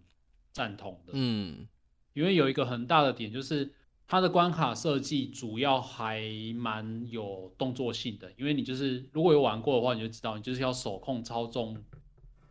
[0.53, 1.13] 赞同的。
[1.15, 1.67] 嗯，
[2.13, 3.73] 因为有一个很大的点就是
[4.07, 6.23] 它的关卡设计主要还
[6.55, 11.77] 蛮有动作性的，因为你就是如果有玩过的话，你就知道你就是要手控操纵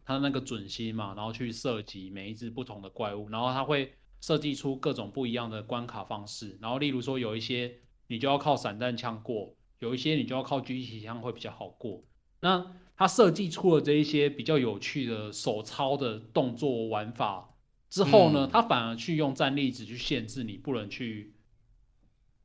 [0.03, 7.75] 它那个准心嘛，然后去射击每一只不同的怪物，然后它会设计出各种不一样的关卡方式，然后例如说有一些
[8.07, 9.55] 你就要靠散弹枪过。
[9.79, 12.01] 有一些你就要靠狙击枪会比较好过。
[12.39, 17.53] 那它设计出了这一些比较有趣的手操的动作玩法
[17.89, 21.34] 之后呢，它反而去用战力值去限制你，不能去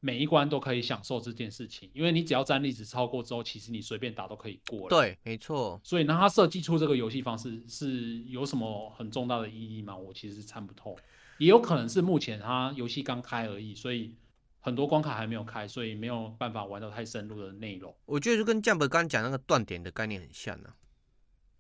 [0.00, 1.88] 每一关都可以享受这件事情。
[1.94, 4.88] 因为你只要战力值超过之后，其实你随便打都可以过了。
[4.88, 5.80] 对，没错。
[5.84, 9.96] 所以呢，他设计出这个游戏方式是有什么很重大的意义吗？
[9.96, 10.96] 我其实是参不透。
[11.38, 14.16] 也有可能是目前它游戏刚开而已，所以。
[14.62, 17.96] 很多关卡还没有开，所以没有办法玩到太深入的内容。
[18.04, 20.68] 我觉得就跟 Jump 刚刚讲那个断点的概念很像呢。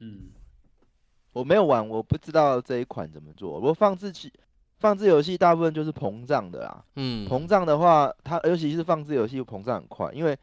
[0.00, 0.32] 嗯，
[1.32, 3.58] 我没有玩，我不知道这一款怎么做。
[3.58, 4.30] 我放置器、
[4.80, 6.84] 放置游戏大部分就是膨胀的啦。
[6.96, 10.36] 嗯，膨胀的话，它尤其是放置游戏膨胀很快，因为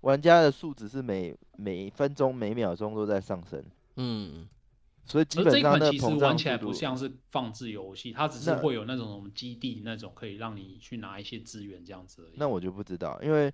[0.00, 3.62] 玩家的数值是每每分钟、每秒钟都在上升。
[3.94, 4.48] 嗯。
[5.04, 12.34] 所以基本上其实玩起来不像是放置游戏，它只是会有那种什么基地那种可以让你去拿一些资源这样子而已。
[12.36, 13.52] 那我就不知道，因为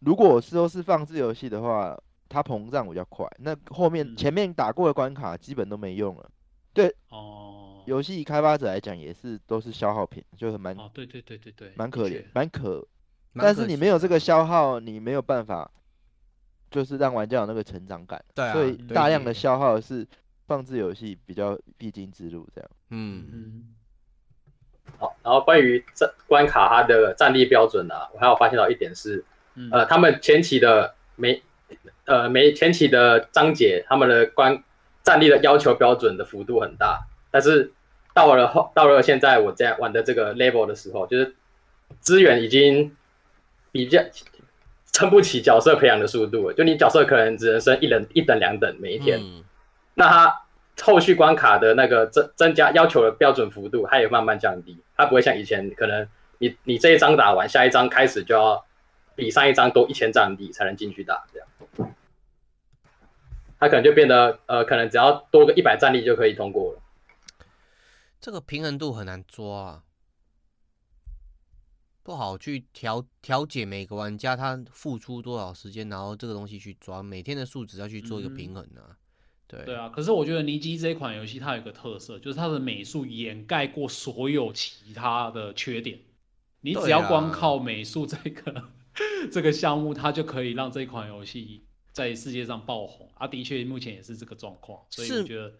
[0.00, 6.30] 如果是说是放置游戏的话，它膨胀比较快，那后面前面打过的关卡基本都没用了。
[6.74, 12.86] 对哦，游戏开发者来讲也是都是消耗品，就是蛮哦，对对对对对，蛮可怜，蛮可。
[13.34, 15.70] 但是你没有这个消耗，你没有办法，
[16.70, 18.24] 就是让玩家有那个成长感。
[18.34, 20.06] 对啊，所以大量的消耗是。
[20.46, 22.70] 放置游戏比较必经之路，这样。
[22.88, 23.74] 嗯嗯。
[24.98, 29.24] 好，然后关于这关卡它的战力标准呢，我还有发现到一点是，
[29.70, 31.40] 呃，他们前期的每
[32.04, 34.60] 呃每前期的章节，他们的关
[35.04, 37.72] 战力的要求标准的幅度很大，但是
[38.12, 41.34] 到了后到了现在我在玩的这个 level 的时候，就是
[42.00, 42.96] 资源已经
[43.72, 44.02] 比较
[44.92, 49.20] 撑不起角色培养的速度了，就你角色可能只能升一等一等两等每一天。
[49.94, 50.42] 那它
[50.82, 54.76] 后续关卡的那个增增加要求的标准幅度，它也慢慢降低。
[54.96, 56.06] 它不会像以前，可能
[56.38, 58.64] 你你这一张打完，下一张开始就要
[59.14, 61.92] 比上一张多一千战力才能进去打，这样。
[63.58, 66.80] 它可能就变得呃，可能只要多个一百战力就可以通过了。
[68.20, 69.84] 这个平衡度很难抓，啊，
[72.02, 78.98] 不好去调调节每个玩家他付出多少时间，然后这个东西去抓每天的数值要去做一个平衡啊。
[79.46, 85.98] 对对啊，可是我觉得尼基这款游戏它有一个特色，就是它的美术掩盖过所有其他的缺点。
[86.60, 88.70] 你只要光靠美术这个
[89.32, 93.10] 这个项目，它就可以让这款游戏在世界上爆红。
[93.14, 95.52] 啊，的确目前也是这个状况，所以我觉得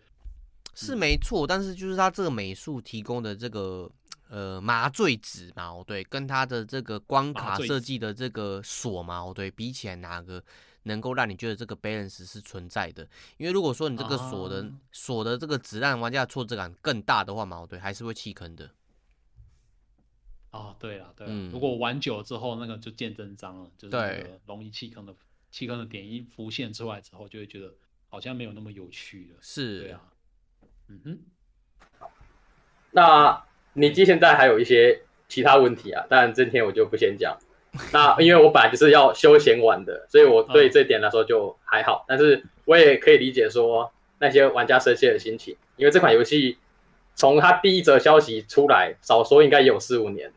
[0.86, 1.46] 是没错。
[1.46, 3.90] 但是就是它这个美术提供的这个
[4.28, 10.42] 呃麻醉值嘛，对，跟它的这个关卡设计的这个锁嘛，对，比起来哪个？
[10.84, 13.06] 能够让你觉得这个 balance 是存在的，
[13.36, 18.70] 因为如果说你这个锁的锁的这个子弹玩家挫折感更大的话嘛，对，还是会弃坑的。
[20.52, 25.14] 哦，对了，对，如果玩久了之后，那个就见真章了，就是容易弃坑的
[25.50, 27.74] 弃坑的点一浮现出来之后，就会觉得
[28.08, 29.38] 好像没有那么有趣了。
[29.42, 30.10] 是，对啊，
[30.90, 31.18] 嗯哼。
[32.90, 37.38] 那你记现在还有一些其他问题啊，但今天我就不先讲。
[37.92, 42.04] 那因为我本来就是要休闲玩的，所以我对这点来说就还好。
[42.08, 46.58] 但是我也可以理解说那些玩家生气的心情，因为这款游戏
[47.14, 50.34] 从它第一则消息出来，少说应该也有四五年了。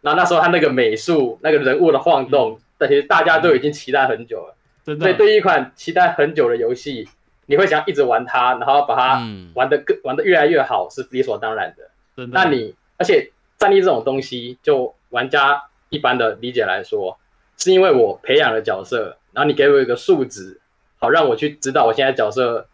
[0.00, 4.56] 那那时候它那个美术、那个人物的晃动，这些大家都已经期待很久了。
[4.84, 7.08] 所以对于一款期待很久的游戏，
[7.46, 9.22] 你会想一直玩它，然后把它
[9.54, 12.26] 玩的更玩的越来越好，是理所当然的。
[12.26, 15.62] 那你而且战力这种东西，就玩家。
[15.94, 17.18] 一般的理解来说，
[17.58, 20.58] 是因为我培养了角色，然后你给我一个数值，
[20.98, 22.66] 好让我去知道我现在角色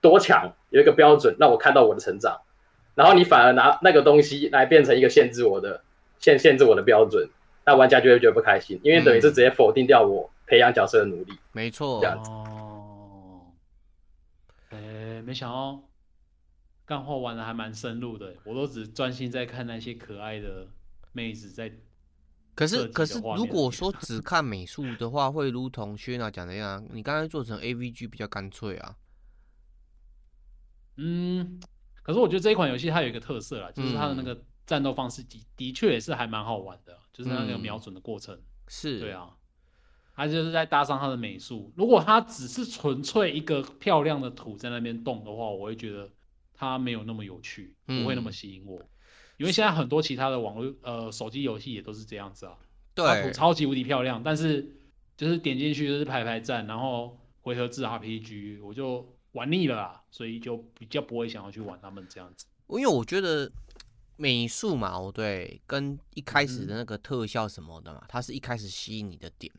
[0.00, 2.42] 多强，有一个标准让我看到我的成长，
[2.94, 5.80] 然后你反而拿那个东西来变成一个限制我的
[6.20, 7.28] 限 限制我的标准，
[7.66, 11.32] 那玩家就会觉得不开心，因为等于是直接否定掉我培养角色的努力。
[11.50, 12.30] 没错，这样子。
[15.24, 15.90] 没想到
[16.84, 20.68] 干话玩的还蛮深入的，我都只专心在看那些可爱的
[21.12, 21.72] 妹子在。
[22.54, 28.96] 可是可是，如果说只看美术的话，会如同薛娜讲的一样，你刚才做成 AVG 比较干脆啊。
[30.96, 31.58] 嗯，
[32.04, 38.40] 可是我觉得这一款游戏它有一个特色啦，就是它的那嗯个战斗方式的的确也是还蛮好玩的，就是那个嗯瞄准的过程。
[38.68, 39.36] 是，对，啊，
[40.14, 41.72] 它就是在搭上他的美术。
[41.76, 46.08] 如果他只是纯粹一个漂亮的图在那边动的话，我会觉得
[46.54, 48.80] 他没有那么有趣，不会那么嗯吸引我。
[49.36, 52.56] 因为现在很多其他的网络呃手机游戏也都是这样子啊，
[52.94, 54.76] 对，超级无敌漂亮，但是
[55.16, 62.46] 就是点进去就是排排站，然后回合制 RPG，我就玩腻了啦，所以就比较不会想要去玩他们这样子。
[62.68, 63.50] 因为我觉得
[64.16, 69.52] 美术嘛，哦对，跟一开始嗯的那个特效什么的嘛，它是一开始吸引你的点。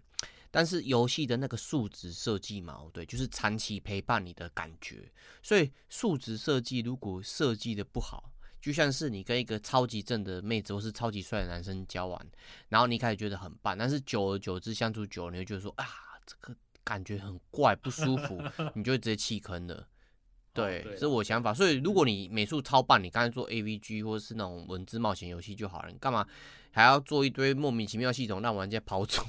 [0.56, 5.12] 但是游戏的那个数值设计嘛，哦对，就是长期陪伴你的感觉。
[5.44, 8.32] 所以数值设计如果设计的不好，
[8.62, 12.26] 就像是你跟一个超级正的妹子或是超级帅的男生交往，
[12.70, 15.86] 然后你一开始觉得很棒，但是久而久之相处久了，你会觉得说啊，
[16.26, 18.42] 这个感觉很怪不舒服，
[18.76, 19.86] 你就会直接弃坑了。
[20.54, 21.54] 对，这是我想法。
[21.54, 26.26] 所以如果你美术超棒，你刚才做 AVG 或者是那种文字冒险游戏就好了，你干嘛
[26.72, 29.22] 还要做一堆莫名其妙的系统让玩家跑走？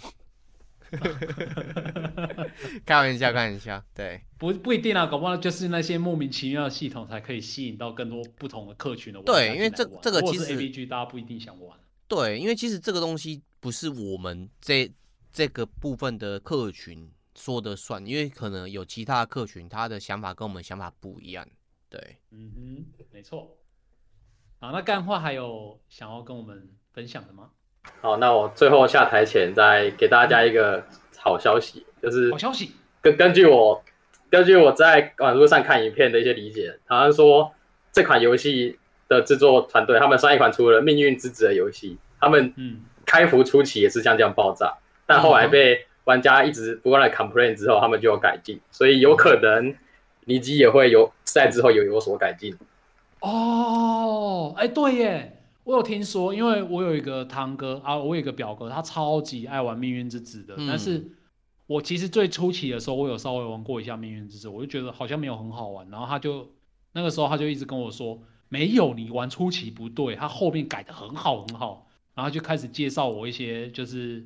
[2.84, 3.82] 开玩笑，开玩笑。
[3.94, 11.78] 对，不不一定啊，搞不好就是那些莫名其妙的系统才可以吸引到更多不同的客群的玩家对因为这这个其实 A B G 大家不一定想玩。
[12.08, 14.90] 对，因为其实这个东西不是我们这
[15.32, 21.46] 这个部分的客群说的算，因为可能有其他的客群，他的想法跟我们想法不一样。
[21.88, 23.56] 对，嗯哼，没错。
[24.58, 27.50] 好，那干话还有想要跟我们分享的吗？
[28.00, 30.84] 好，那我最后下台前再给大家一个
[31.18, 32.72] 好消息，就是好消息，
[33.02, 33.82] 根根据我
[34.30, 37.52] 根据我在网络上看影片的一些理解，好像说
[37.92, 38.78] 这款游戏
[39.08, 44.74] 的制作团队他们上一款出了《命运之子》的游戏，他们嗯，开服初期也是像这样爆炸，
[45.06, 49.74] 但后来被玩家一直不断的 complain 之后，他们就有改进，所以有可能
[50.26, 52.56] 尼基也会有赛之后有有所改进。
[53.20, 60.68] 哦，哎，对耶，我有听说，因为我有一个堂哥啊，我有一个表哥，他超级爱玩《命运之子》的，嗯。
[60.68, 61.10] 但是
[61.66, 66.48] 我其实最初期的时候，我有稍微玩过一下《命运之子》，我就觉得好像没有很好玩，然后他就
[66.92, 74.24] 那个时候他就一直跟我说，没有，你玩初期不对，他后面改的很好很好，然后就开始介绍我一些就是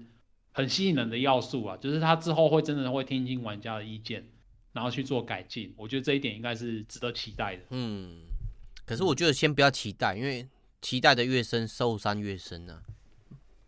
[0.53, 4.28] 很吸引人的要素啊，就是他之后会真的会听进玩家的意见，
[4.74, 7.62] 然后去做改进，我觉得这一点应该是值得期待的。
[7.70, 8.18] 嗯，
[8.84, 10.47] 可是我觉得先不要期待，因为
[10.81, 12.83] 期待的越深，受伤越深啊。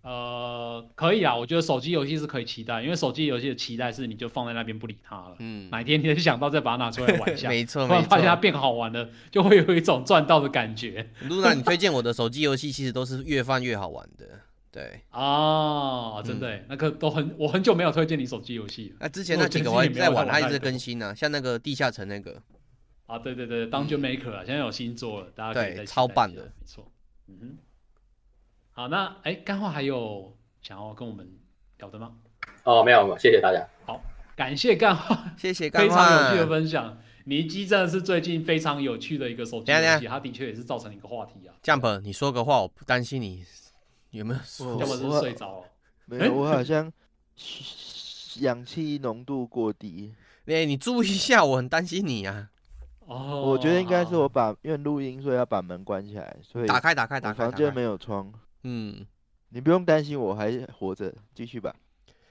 [0.02, 8.40] 呃，可以啊，我觉得手机游戏是可以期待，因为手机游戏的期待是你就放在那边不理它了，嗯，哪天你就想到再把它拿出来玩 一下，没错没突然发现它错。
[8.40, 14.40] 变好玩了，就会有一种赚到的感觉露娜，你推荐我的手机游戏，其实都是越放越好玩的。
[14.72, 16.22] 对，啊！
[16.24, 22.42] 真的耶，那个都很，我很久没有推荐你手机游戏了那之前那几个我还我最近也在玩，它一直玩太多更新呢、像那个地下城那个，
[23.06, 26.90] 啊，对对对，Dungeon Maker 啊，现在有新作了，大家可以再棒的没错，
[27.28, 27.58] 嗯哼。
[28.72, 31.30] 好，那哎，干话还有想要跟我们
[31.78, 32.14] 聊的吗？
[32.64, 33.66] 哦，没有，没有谢谢大家。
[33.84, 34.02] 好
[34.34, 36.46] 感谢干话， 谢谢干非常有趣的。
[36.48, 36.98] 分享。
[37.24, 41.54] 尼基真的是最近非常有趣的一个手机游戏，它的确也是造成一个话题啊。
[41.62, 43.44] Jump，你说个话，我不担心你
[44.10, 45.66] 有没有说我要不是我睡着了，
[46.06, 46.92] 没有，我好像
[48.40, 50.12] 氧气浓度过低。
[50.46, 52.50] 哎、你注意一下，我很担心你啊！
[53.12, 57.72] 哦，我觉得应该是我把因为录音，所以要把门关起来，所以打开，打开，打开，房间。
[57.74, 58.32] 没有窗。
[58.64, 59.04] 嗯，
[59.50, 61.74] 你不用担心，我还活着，继续吧。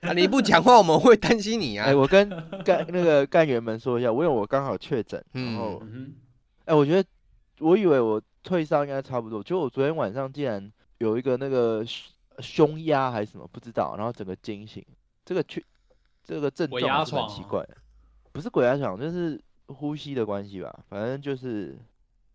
[0.02, 1.96] 啊，你不讲话，我们会担心你啊哎、。
[1.96, 2.28] 我跟
[2.64, 6.14] 干那个干员们说一下，因为我刚好确诊，然嗯后嗯
[6.66, 7.08] 哎、我觉得
[7.60, 14.84] 我以为我退烧应该差不多，就我昨天晚上竟然有一个那个胸胸压还是什么不知道，然后整个惊醒，
[15.24, 15.62] 这个确
[16.24, 17.78] 这个症状还是蛮压床啊奇怪的，
[18.32, 19.40] 不是鬼压床，就是
[19.74, 21.78] 呼吸的关系吧，反正就是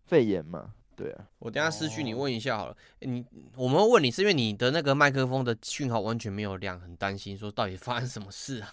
[0.05, 2.77] 肺炎嘛，对啊，我等下私讯你哦问一下好了。
[2.99, 3.23] 欸你
[3.55, 8.71] 我们问你是因为你的那个麦克风的讯号完全没有亮，很担心说到底发生什么事啊？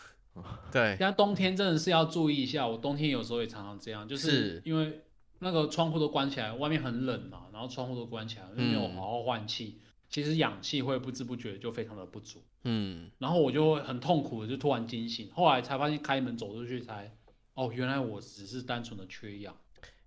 [0.73, 5.03] 对现，在冬天真的是要注意一下，我冬天有时候也常常这样，就是是因为
[5.39, 12.43] 那个窗户都关起来，外面很冷嘛，然后窗户都关起来，就没有嗯好好换气，其实氧气会不知不觉就非常的不足。
[12.65, 17.15] 嗯，然后我就会很痛苦的就突然惊醒，后来才发现开门走出去才，
[17.55, 19.57] 哦，原来我只是单纯的缺氧。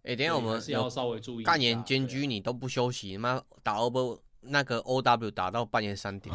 [0.03, 1.51] 哎、等下我们是要稍微注意一下。
[1.51, 6.33] 干言兼居，你都不休息，妈打 O 不那个 O W 打到半夜三点，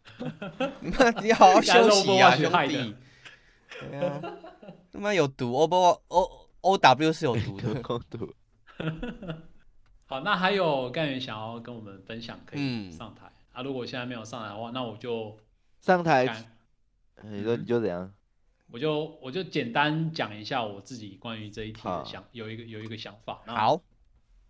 [0.80, 2.94] 你妈你好好休息啊， 兄弟。
[3.80, 4.20] 对啊，
[4.92, 5.76] 他妈有毒，O 不
[6.08, 7.82] O O W 是有毒的。
[10.06, 13.62] 好，那还有干员想要跟我们分享，可以嗯上台、啊。
[13.62, 15.38] 如果现在没有上来的话，那我就
[15.80, 16.46] 上台，
[17.22, 18.12] 你说你就怎样？
[18.74, 23.80] 我就我就简单讲一下我自己关于这一题的好想有一个有一个想法，那好，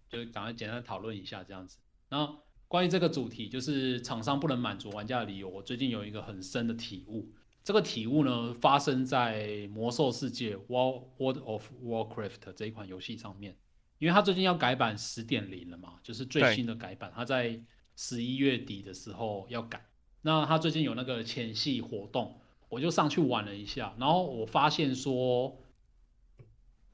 [0.08, 1.76] 就赶快简单讨论一下这样子。
[2.08, 7.30] 然后关于这个主题，就是厂商不能满足玩家的理由，我最近有一个很深的体悟。
[7.62, 13.54] 这个体悟呢，发生在魔兽世界 （World World of Warcraft） 这一款游戏上面，
[13.98, 17.60] 因为它最近要改版十点零了嘛，就是最新的改版，它在
[17.94, 19.86] 十一月底的时候要改。
[20.22, 25.56] 那它最近有那个前戏活动，我就上去玩了一下，然后我发现说，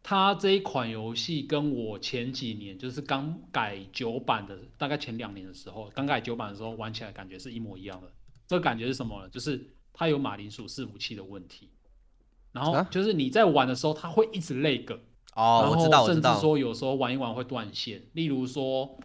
[0.02, 8.10] 它这一款游戏跟我前几年就是刚改九版的，大概前两年的时候，刚改九版的时候玩起来感觉是一模一样的。
[8.46, 9.28] 这个感觉是什么呢？
[9.28, 11.70] 就是它有马铃薯伺服器的问题，
[12.52, 14.98] 然后啊就是你在玩的时候，它会一直 lag。
[15.36, 18.98] 哦，然我知道，后甚至说有时候玩一玩会断线，例如说，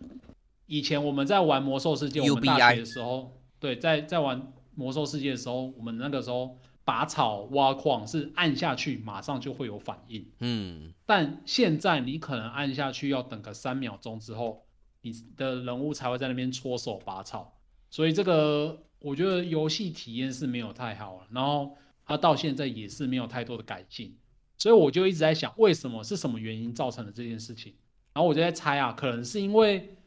[0.65, 14.65] 以前我们在玩魔兽世界，我们大学的时候，对，在在玩魔兽世界的时候，我们那个时候拔草挖矿是按下去马上就会有反应，嗯，但现在你可能按下去要等个三秒钟之后，
[15.01, 17.57] 你的人物才会在那边搓手拔草，
[17.89, 24.15] 所以这个我觉得游戏体验是没有太好了，然后它到现在也是没有太多的改进，
[24.57, 27.73] 所以我就一直在想，为什么是什么原因造成了这件事情？
[28.13, 29.97] 然后我就在猜啊，可能是因为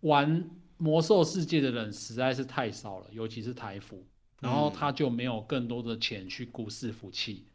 [0.00, 4.04] 玩魔兽世界的人实在是太少了，尤其是台服，
[4.40, 7.46] 然后他就没有更多的钱去雇伺服器，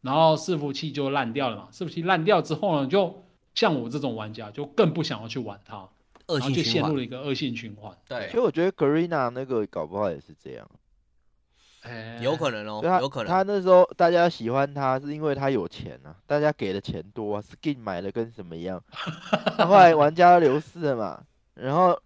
[0.00, 1.68] 然后伺服器就烂掉了嘛。
[1.72, 5.88] 伺服器烂掉之后呢，就像我这种玩家就更不想要去玩它，
[6.28, 7.96] 然后就陷入了，一个恶性循环。
[8.08, 8.26] 对。
[8.26, 10.70] 其实，我觉得 Garena 那个搞不好也是这样，
[11.82, 13.28] 哎有可能哦有可能。
[13.28, 18.80] 他，那时候大家喜欢他是因为他有钱啊，大家给的钱多啊，skin 买的跟什么一样，
[19.58, 21.98] 那 后来玩家流失了嘛，然后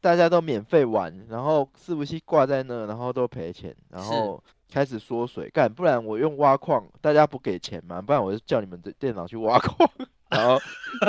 [0.00, 9.90] 大家都免费玩，然后伺服器挂在那，然后都赔钱，然后开始缩水，干，不然我用挖矿，大家不给钱嘛，不然我就叫你们的电脑去挖矿，
[10.30, 10.58] 然后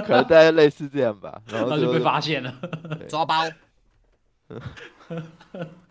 [0.03, 2.53] 可能大家类似这样吧，然后那就被发现了。
[3.07, 3.35] 抓包，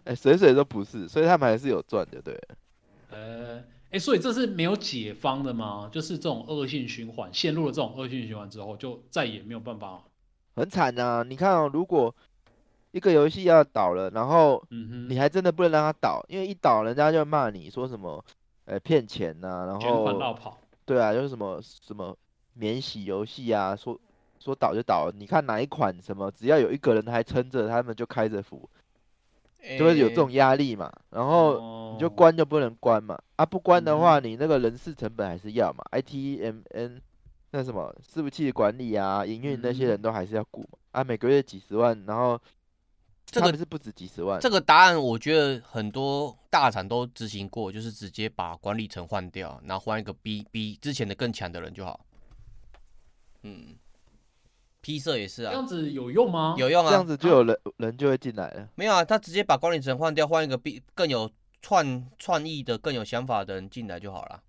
[0.04, 2.40] 哎，水水都不是，所以他们还是有赚的，对了。
[3.10, 5.88] 呃，哎，所以这是没有解方的吗？
[5.92, 10.02] 就是这种恶性循环，陷入了这种恶性循环之后，就再也没有办法。
[10.56, 12.12] 很惨啊、你看哦，如果
[12.98, 14.62] 一个游戏要倒了，然后
[15.08, 18.22] 你还真的不能让它倒，因为一倒人家就骂你说什么，
[18.66, 20.58] 呃，骗钱呐、然后跑。
[20.84, 22.16] 对啊，就是什么什么
[22.54, 23.98] 免洗游戏啊，说
[24.40, 28.68] 说倒就倒，你看哪一款什么，只要有一个人还撑着，他们就开着服，
[29.78, 37.00] 就会有这种压力嘛，然后哦你就关就不能关嘛，啊不关的话，你那个人事成本还是要嘛，ITMN
[37.50, 42.38] 那什么伺服器管理啊、营运那些人都还是要顾嘛，啊每个月几十万，然后
[43.30, 52.00] 这个是不止几十万，这个答案，我觉得很多大厂都执行过，就是直接把管理层换掉，然后换一个比比之前的更强的人就好。
[53.42, 53.76] 嗯
[54.80, 56.54] ，P 社也是啊，这样子有用吗？
[56.58, 58.68] 有用啊，这样子就有人人就会进来了。
[58.74, 59.04] 没有啊？
[59.04, 64.42] 他直接把管理层换掉，换一个比更有创创意的、更有想法的人进来就好了。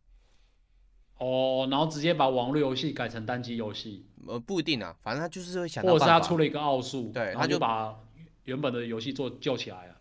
[1.18, 7.94] 哦，然后直接把网络游戏改成单机游戏，呃，不一定啊，反正他就是会想到或者是他出了一个奥数，然后对他就把
[8.50, 9.96] 原本的游戏做救起来啊。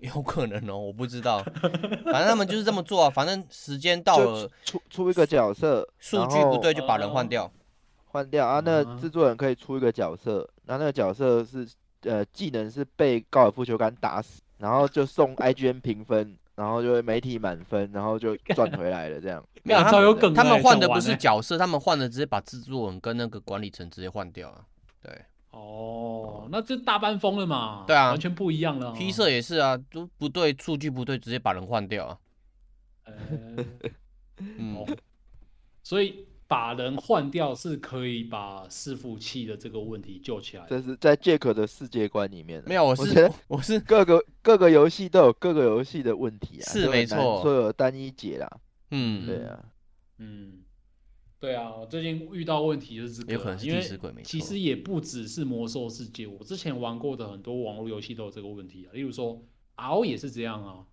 [0.00, 1.42] 有可能哦，我不知道，
[2.12, 3.08] 反正他们就是这么做啊。
[3.08, 7.50] 反正时间到了，出出一个角色，数据不对就把人哦换掉。
[8.06, 11.66] 换掉啊，那嗯制作人可以出一个角色，那那个角色是
[12.02, 19.42] 呃技能是被高尔夫球杆打死，然后就送 IGN 评分，然后就会媒体满分，然后就赚回来了这样。
[19.64, 24.60] 没有，他们超有梗的欸他们换的不是角色，他们换的直接把制作人跟那个管理层直接换掉啊。
[25.02, 25.24] 对
[25.56, 27.84] 哦，那这大班风了嘛？
[27.86, 28.94] 对啊完全不一样了哦。
[28.96, 32.18] ，P 社也是啊，都不对，数据不对，直接把人换掉啊。
[33.04, 33.14] 呃，
[34.58, 34.86] 嗯，哦，
[35.82, 40.68] 所以把人换掉是可以把伺服器的这个问题救起来的。
[40.68, 42.64] 这是在 Jack 的世界观里面啊。
[42.66, 48.50] 没有，我是我 是各个各个游戏都有各个游戏的问题啊，是没错所有单一解啦。
[48.90, 49.58] 嗯，对啊，
[50.18, 50.62] 嗯，
[51.46, 59.40] 对啊，我最近遇到问题就是这个啊，有可能是因为其实也不只是魔兽世界，我之前玩过的很多网络游戏都有这个问题啊，例如说
[59.76, 60.84] RO 也是这样啊，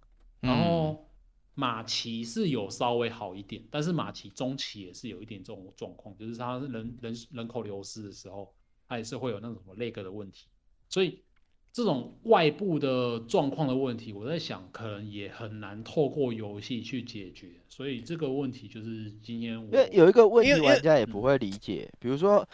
[0.41, 1.09] 然嗯后
[1.55, 8.53] 马奇是有稍微好一点，但是马奇中期也是有一点这种状况，就是它人人人口流失的时候，
[8.87, 10.45] 它也是会有那种什么 lag 的问题，
[10.87, 11.22] 所以
[11.73, 22.47] 这种外部的状况的问题，我在想可能也很难透过游戏去解决，所以这个问题就是今天我因为有一个问题，玩家也不会理解，比如说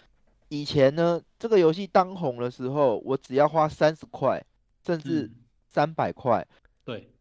[0.47, 4.41] 以前呢，这个游戏当红的时候，我只要花三十块，
[4.85, 5.35] 甚至嗯
[5.67, 6.47] 三百块，
[6.85, 7.11] 对，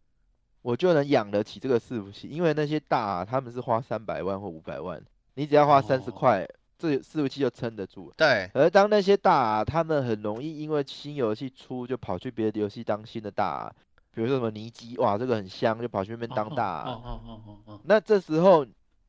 [0.62, 2.28] 我就能养得起这个伺服器。
[2.28, 5.04] 因为那些大、啊、他们是花三百万或五百万，
[5.34, 6.48] 你只要花三十哦块，
[6.78, 8.12] 这个伺服器就撑得住。
[8.16, 13.72] 对，而当那些大、啊，他们很容易因为新游戏出就跑去别的游戏当新的大、啊，
[14.14, 16.84] 比如说什么尼基，哇，这个很香，就跑去那边当大、啊。
[16.86, 18.64] 哦哦哦哦哦，那这时候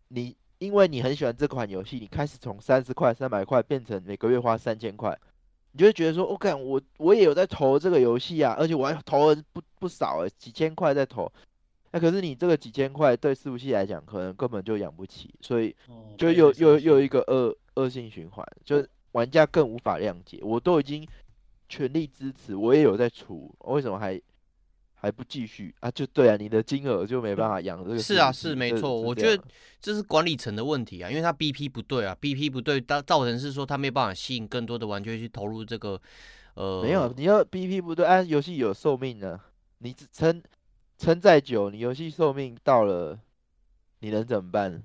[0.07, 5.17] 你因为你很喜欢这款游戏，你开始从三十块、三百块变成每个月花三千块，
[5.71, 11.31] 你就会觉得说，我、看我我也有在投这个游戏啊，而且我还投了不不少诶，几千块在投。
[11.91, 20.39] 那可是你这个几千块对伺服器来讲，可能根本就养不起，所以哦就又又又一个恶恶性循环，就玩家更无法谅解。
[20.41, 21.07] 我都已经
[21.67, 24.21] 全力支持，我也有在出，为什么还
[24.93, 25.89] 还不继续啊？
[25.89, 27.97] 就对啊，你的金额就没办法养这个。
[27.97, 28.99] 是啊，是没错。
[28.99, 29.43] 我觉得
[29.81, 35.99] 这是管理层的问题啊，因为他 BP 不对啊，BP 不对，造造成是说他没办法吸引更多的玩家去投入这个
[36.53, 39.39] 呃，没有，你要 BP 不对，啊，游戏有寿命呢，
[39.77, 40.41] 你只撑
[40.99, 43.17] 撑再久，你游戏寿命到了，
[44.01, 44.83] 你能怎么办？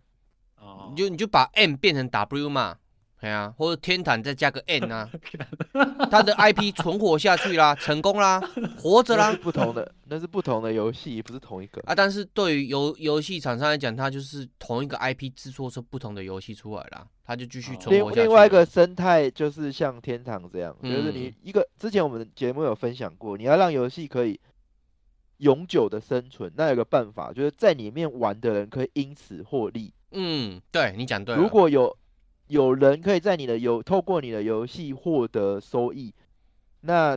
[0.61, 2.77] 哦你就你就把 M 变成 W 嘛，
[3.19, 5.11] 哎呀、或者天坛再加个 N 啊，
[6.11, 8.41] 他的 IP 存活下去啦， 成功啦，
[8.78, 9.39] 活着啦那是。
[9.39, 11.82] 不同的，那是不同的游戏，不是同一个。
[11.85, 18.27] 啊，但是对于游游戏厂商来讲，它就是同一个 IP 制作出不同的游戏出来啦，它就继续存活下去了。
[18.27, 24.39] 另外一个生态就是像天堂这样，就是你嗯一个之前我们节目有分享过，你要让游戏可以
[25.39, 29.93] 永久的生存，那有个办法，就是在里面玩的人可以因此获利。
[30.12, 31.35] 嗯，对你讲对。
[31.35, 31.97] 如果有
[32.47, 36.15] 有人可以在你的游透过你的游戏获得收益，
[36.82, 37.16] 那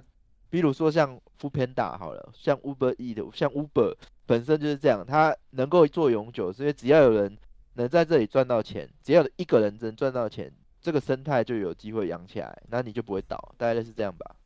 [0.50, 3.94] 比如说像 f o o Panda 好了，像 Uber E 的，像 Uber
[4.26, 7.38] 本身就是这样，它能够做永久，所以只要有人
[7.74, 14.37] 能在这里赚到钱，只要一个人能赚到钱，这个生态就有机会养起来，那你就不会倒，大概类似这样吧。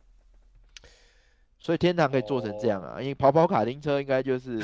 [1.64, 4.58] 所以天堂可以做成这样啊，因为跑跑卡丁车应该就是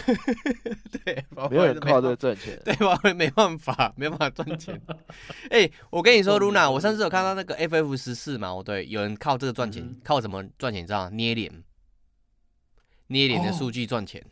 [1.05, 2.59] 对，没有人靠这个赚钱。
[2.65, 2.99] 对吧？
[3.13, 4.81] 没办法，没办法赚钱。
[5.51, 10.81] 哎、我跟你说，Luna，我上次有看到那个 FF 十四嘛，哦，对，有人靠这个赚钱，嗯靠什么赚钱？
[10.81, 11.09] 你知道吗？
[11.13, 11.63] 捏脸，
[13.07, 14.25] 捏脸的数据赚钱。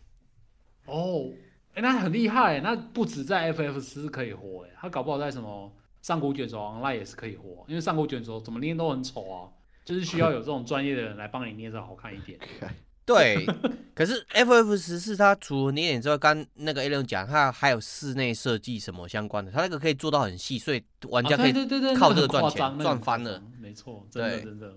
[0.87, 1.29] 哦，
[1.75, 5.71] 哎，那很厉害，那不止在 FF 十四可以活，哎，他搞不好在什么
[6.01, 9.49] 上古卷轴 online 也是可以活，因为上古卷轴怎么捏都很丑啊，
[9.85, 12.37] 就是需要有这种专业的人来帮你捏着好看一点。
[13.05, 13.45] 对，
[13.93, 23.39] 可是 FF 十四它除了捏脸之外，刚那个 A 六讲，它还有室内设计什么相关的，它那个可以做到很细，所以玩家啊可以对对对对，靠这个赚钱赚翻了。
[23.61, 24.73] 没错，真的真的，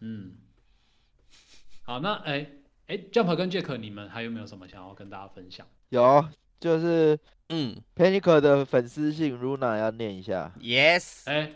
[0.00, 0.32] 嗯。
[1.82, 2.46] 好，那哎
[2.86, 5.66] 哎，Jump 跟 Jack，你们还有没有什么想要跟大家分享？
[5.90, 6.26] 有，
[6.58, 7.18] 就是
[7.50, 10.50] 嗯 Panic 的粉丝信 Runa 要念一下。
[10.58, 11.52] ，yes 哎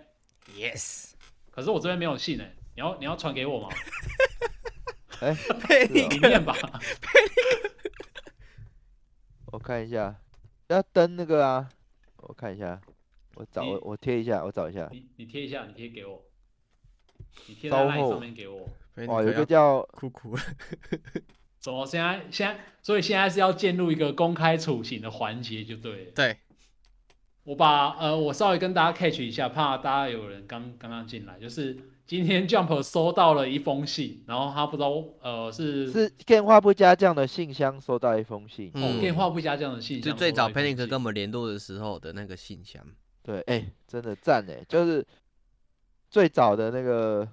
[0.55, 1.13] ，yes，
[1.51, 3.69] 可是我这边没有信哎，你要你要传给我吗？
[5.21, 6.57] 哎、 佩是哦你念吧。
[9.53, 10.17] 我看一下，
[10.69, 11.69] 要登那个啊，
[12.17, 12.81] 我看一下，
[13.35, 14.89] 我找我我贴一下，我找一下。
[14.91, 16.23] 你你贴一下，你贴给我，
[17.47, 18.69] 你贴在上面给我。
[19.07, 20.43] 哇，有一个叫酷酷了，
[21.59, 26.13] 怎么现在现在，所以现在是要进入一个公开处刑的环节，就对了。
[26.13, 26.37] 对，
[27.45, 34.91] 我把呃，我稍微跟大家 catch 一下，怕大家有人刚刚刚进来，就是今天 Jump 收到了一封信，然后他不知道
[35.23, 42.85] 呃是是电话不加酱的信箱收到一封信，哦嗯电话不加这样的信箱，就最早收到一 Panic 跟我们联络的时候的那个信箱。
[43.23, 45.07] 对，哎、真的赞哎，就是
[46.11, 47.27] 最早的那个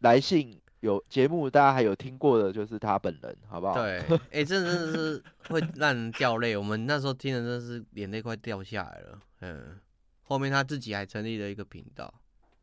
[0.00, 3.74] 来信有节目，大家还有听过的，就是他本人，好不好？
[3.74, 3.98] 对，
[4.30, 6.56] 哎、这真的是会让人掉泪。
[6.56, 9.18] 我们那时候听的真的是眼泪快掉下来了。
[9.40, 9.78] 嗯，
[10.22, 12.12] 后面他自己还成立了一个频道。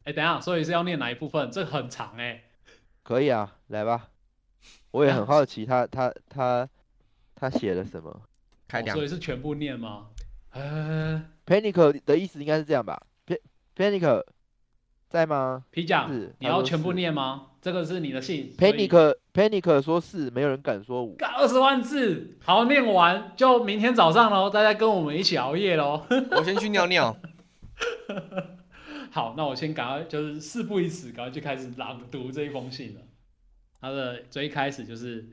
[0.05, 1.51] 哎、等一下，所以是要念哪一部分？
[1.51, 2.43] 这很长哎、
[3.03, 4.09] 可以啊，来吧。
[4.91, 6.67] 我也啊很好奇他 他他
[7.35, 8.21] 他写了什么。
[8.67, 10.07] 开两哦所以是全部念吗？
[10.51, 13.37] 呃，Panic 的意思应该是这样吧？Pan
[13.75, 14.23] Panic
[15.09, 17.47] 在吗皮匠是，你要全部念吗？
[17.61, 18.55] 这个是你的信。
[18.57, 21.15] ？Panic Panic 说是，没有人敢说五。
[21.19, 26.05] 二十万字，好，念完就明天早上喽，大家跟我们一起熬夜喽。
[26.31, 27.15] 我先去尿尿。
[29.15, 33.01] 好，那我先赶快就是事不宜迟，赶快就开始朗读这一封信了。
[33.79, 35.29] 他的最一开始就是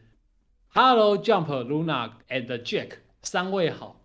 [0.68, 2.90] ，Hello Jump Luna and Jack
[3.22, 4.00] 三位好。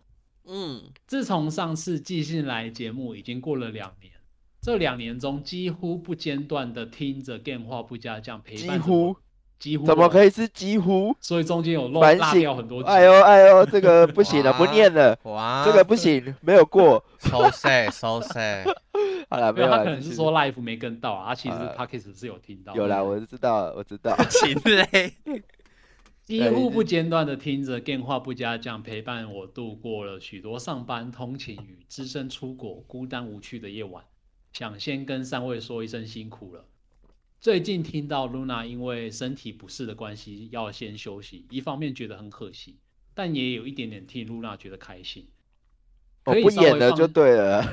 [0.46, 4.14] 嗯，自从上次寄信来节目已经过了两年，
[4.64, 9.22] 这两年中几乎不间断的听着电话不加酱陪伴乎我
[9.60, 11.16] 几乎怎么可以是几乎？
[11.20, 12.82] 所以中间有漏反落掉很多。
[12.84, 12.90] 集。
[12.90, 17.04] 哎呦哎呦， 这个不行了，不念了，哇，这个不行，没有过。
[17.20, 18.66] so sad，so sad。
[19.30, 22.76] 好了，没没有，他可能是说 life 没跟到啊，他其实呃 p o d c a s t 是有听到。
[22.76, 24.16] 有啦，对我知道，我知道。
[24.30, 25.14] 行嘞，
[26.24, 34.04] 几乎不间断的听着电话不加酱，陪伴我度过了许多上班、通勤与只身出国孤单无趣的夜晚。
[34.54, 36.66] 想先跟三位说一声辛苦了。
[37.40, 42.78] 最近听到 Luna 因为身体不适的关系要先休息，一方面觉得很可惜，
[43.14, 45.28] 但也有一点点替 Luna 觉得开心。
[46.26, 47.64] 我不演了就对了，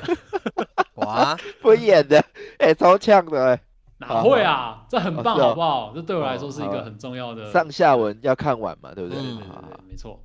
[0.95, 2.23] 哇， 不演的，
[2.59, 3.61] 哎，超呛的，哎
[3.97, 4.85] 哪会啊？
[4.89, 5.91] 这很棒，好不好？
[5.95, 9.19] 这对我来说是一个很重要的上下文要看完嘛，对不对？
[9.19, 10.21] 嗯对对好好对，没错。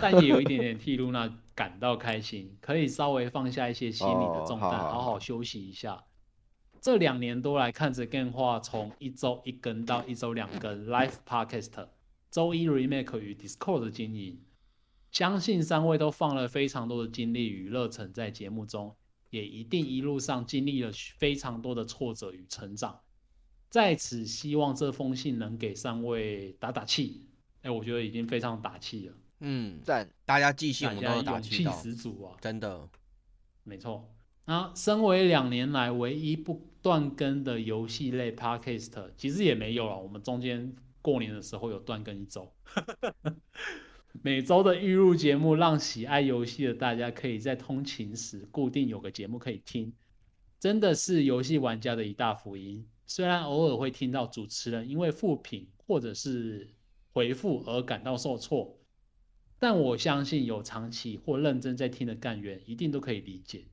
[0.00, 6.04] 但也有一点点替露娜感到开心，可以稍微放下一些心理的重担，哦好好好好休息一下。
[6.80, 11.88] 这两年多来看着电话从一周一更到一周两更 Live Podcast，
[12.30, 14.40] 周一 Remake 与 Discord 的经营，
[15.10, 18.94] 相信三位都放了非常多的精力与热忱在节目中，
[19.30, 23.00] 也一定一路上经历了非常多的挫折与成长。
[23.70, 27.26] 在此，希望这封信能给三位打打气。
[27.62, 32.36] 哎，我觉得已经非常打气了，嗯，赞，大家寄信我大们都有打家勇气十足啊！
[32.40, 32.88] 真的。
[33.64, 34.08] 没错。
[34.48, 39.98] 那身为两年来唯一不断更的游戏类 podcast，其实也没有了。
[40.00, 42.50] 我们中间过年的时候有断更一周，
[44.22, 49.92] 每周的预录节目，让喜爱游戏的大家可以在通勤时固定有个节目可以听，
[50.58, 52.88] 真的是游戏玩家的一大福音。
[53.06, 56.74] 虽然偶尔会听到主持人因为复评或者是
[57.12, 58.78] 回复而感到受挫，
[59.58, 63.66] 但我相信有长期或认真在听的干员一定都可以理解。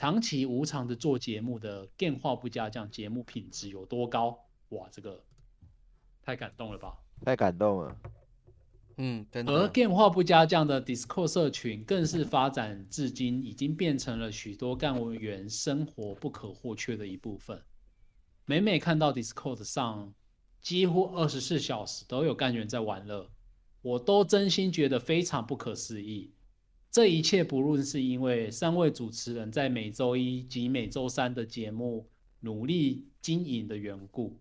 [0.00, 4.46] 长期无偿的做节目的电话不加酱，节目品质有多高？
[4.70, 5.22] 哇，这个
[6.22, 6.96] 太感动了吧！
[7.22, 7.94] 太感动了。
[8.96, 9.68] 嗯，真而的。
[9.68, 17.62] 电话不加酱的 Discord 社群更是发展至今，已经变成了许多干员生活不可或缺的一部分。
[18.46, 20.14] 每每看到 Discord 上
[20.62, 23.28] 几乎二十四小时都有干员在玩乐，
[23.82, 26.32] 我都真心觉得非常不可思议。
[26.90, 32.08] 这一切不论是因为三位主持人在每周一及每周三的节目
[32.40, 34.36] 努力经营的缘故，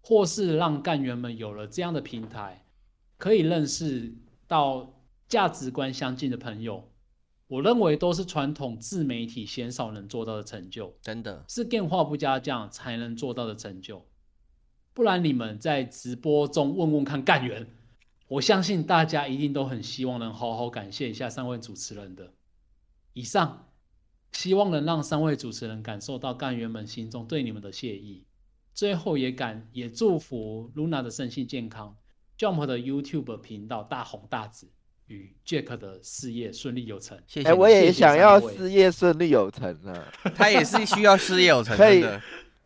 [0.00, 2.64] 或是让干员们有了这样的平台，
[3.18, 4.14] 可以认识
[4.48, 6.88] 到价值观相近的朋友，
[7.46, 14.06] 我认为都是传统自媒体鲜少能做到的成就，真的，是电话不加酱才能做到的成就。
[14.94, 17.66] 不然你们在直播中问问看干员，
[18.32, 22.32] 我相信大家一定都很希望能好好感谢一下三位主持人的。
[23.12, 23.68] 以上，
[24.32, 28.24] 希望能让三位主持人感受到干员们心中对你们的谢意。
[28.72, 31.94] 最后也感也祝福 Luna 的身心健康
[32.38, 34.66] ，Jump 的 YouTube 频道大红大紫，
[35.08, 37.18] 与 Jack 的事业顺利有成。
[37.18, 37.58] 哎，谢谢你。
[37.58, 41.76] 我也想要事业顺利有成啊， 他也是需要事业有成，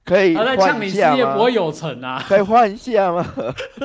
[0.07, 2.25] 可以换呛你事一下吗业不会有成啊！
[2.27, 3.27] 可以换一下吗？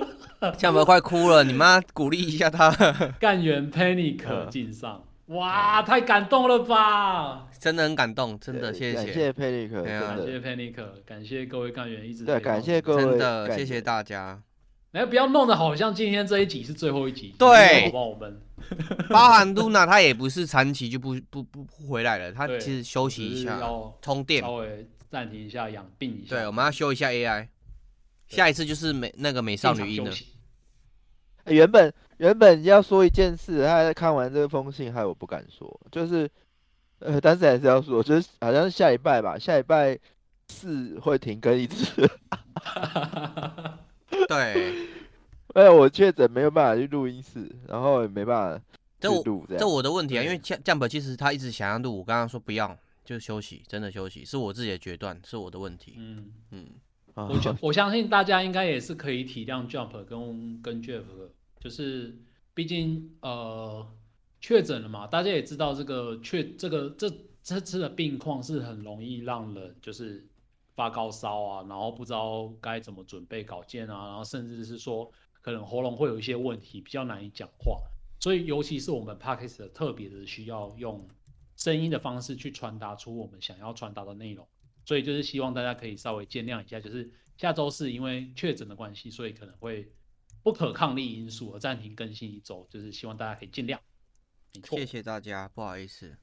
[0.58, 2.72] 酱油快哭了，你妈鼓励一下他，
[3.20, 7.48] 干员 Panic 敬上，哇，太感动了吧！
[7.60, 10.76] 真的很感动，真的谢感谢，谢佩利克，对啊真的感谢 Panic，
[11.06, 14.42] 感谢各位干员一直对，感谢各位，真的感谢谢大家，
[14.94, 18.08] 哎，不要弄得好像今天这一集是最后一集，对好？
[18.08, 18.42] 我们
[19.10, 24.54] 包含露娜，她也不是长期就不不不不回来了，她其实休息一下，要充电稍。
[24.54, 26.38] 微暂停一下，养病一下。
[26.38, 27.50] 对，我们要修一下 AI，
[28.30, 30.12] 下一次就是美那个美少女音了。
[31.48, 36.30] 原本原本要说一件事，他看完这封信，害我不敢说，就是
[37.00, 40.00] 呃，但是还是要说，就是好像是下礼拜吧，下礼拜
[40.48, 42.10] 四会停更一次，
[44.30, 44.74] 对，
[45.56, 48.64] 因为我确诊没有办法去录音室，然后也没办法
[49.00, 49.58] 这我去录这。
[49.58, 55.96] 这我的问题啊，因为 Jump Jump 其实他一直想要录，我刚刚说不要，就休息，真的休息，是我自己的决断，是我的问题。
[55.98, 56.70] 嗯，嗯，
[57.16, 61.30] 啊我相我相信大家应该也是可以体谅 Jump 跟跟 Jeff，的
[61.60, 62.18] 就是
[62.54, 63.86] 毕竟呃
[64.40, 67.10] 确诊了嘛，大家也知道这个确这个这
[67.44, 70.26] 这次的病况是很容易让人就是
[70.76, 75.12] 发高烧啊，然后不知道该怎么准备稿件啊，然后甚至是说
[75.42, 77.82] 可能喉咙会有一些问题，比较难以讲话，
[78.20, 81.08] 所以尤其是我们 p a c k a g e 特别的需要用
[81.62, 84.48] 声音的方式去传达出我们想要传达的内容。
[84.84, 87.08] 所以就是希望大家可以稍微见谅一下，就是
[87.38, 89.88] 下周四因为确诊的关系，所以可能会
[90.42, 93.78] 不可抗力因素而暂停更新一周，就是希望大家可以见谅。
[94.64, 96.18] 谢谢大家，不好意思，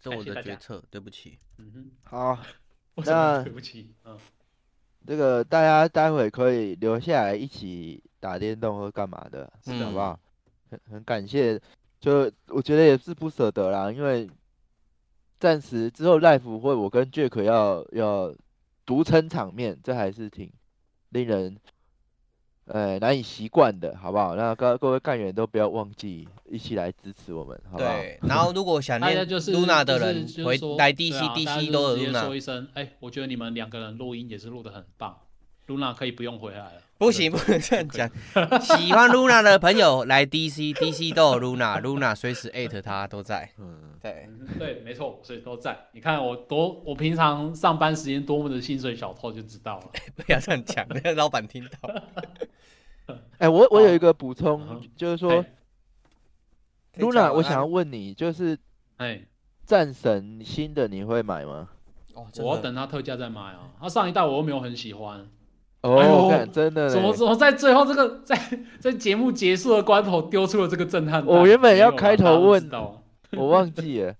[0.00, 1.38] 这我的决策，对不起。
[1.58, 2.38] 嗯哼，好，
[3.06, 4.18] 那对不起，嗯，
[5.06, 10.18] 这个大家待会可以留下来一起打电动或干嘛的，是的好不好？
[10.68, 11.58] 很很感谢，
[12.00, 14.28] 就我觉得也是不舍得啦，因为
[15.38, 18.34] 暂时之后 life 会我跟 Jack 要要
[18.84, 20.50] 独撑场面，这还是挺
[21.10, 21.56] 令人
[22.66, 24.34] 呃难以习惯的，好不好？
[24.34, 27.90] 那各各位干员都不要忘记一起来支持我们，好不好？
[27.90, 35.16] 对，然后如果想念大家就是 Luna 的人回来 DC 啊大家 DC 都有直接说一声，哎，我觉得你们两个人录音也是录的很棒
[35.66, 36.82] ，Luna 可以不用回来了。
[36.98, 38.08] 不行，不能这样讲。
[38.60, 43.50] 喜欢 Luna 的朋友来 DC，DC 都有 Luna，Luna 随时艾特他都在。
[43.58, 45.76] 嗯，对，嗯对，没错，所以都在。
[45.92, 49.90] 你看我多，我平常上班时间多么的薪水小偷就知道了。
[50.16, 51.90] 不要这样讲，让老板听到。
[53.38, 55.42] 哎、我我有一个补充，嗯就是说哎
[56.94, 58.58] 可以讲 Luna，我想要问你，就是
[58.96, 59.20] 哎，
[59.66, 61.68] 战神新的你会买吗？
[62.14, 63.70] 哦，我要等它特价再买啊。
[63.78, 65.26] 它上一代我又没有很喜欢，哎
[65.86, 68.38] 哦，呦真的怎么嘞怎么在最后这个在
[68.80, 71.24] 在节目结束的关头丢出了这个震撼？
[71.24, 72.70] 我原本要开头问
[73.32, 74.14] 我忘记了，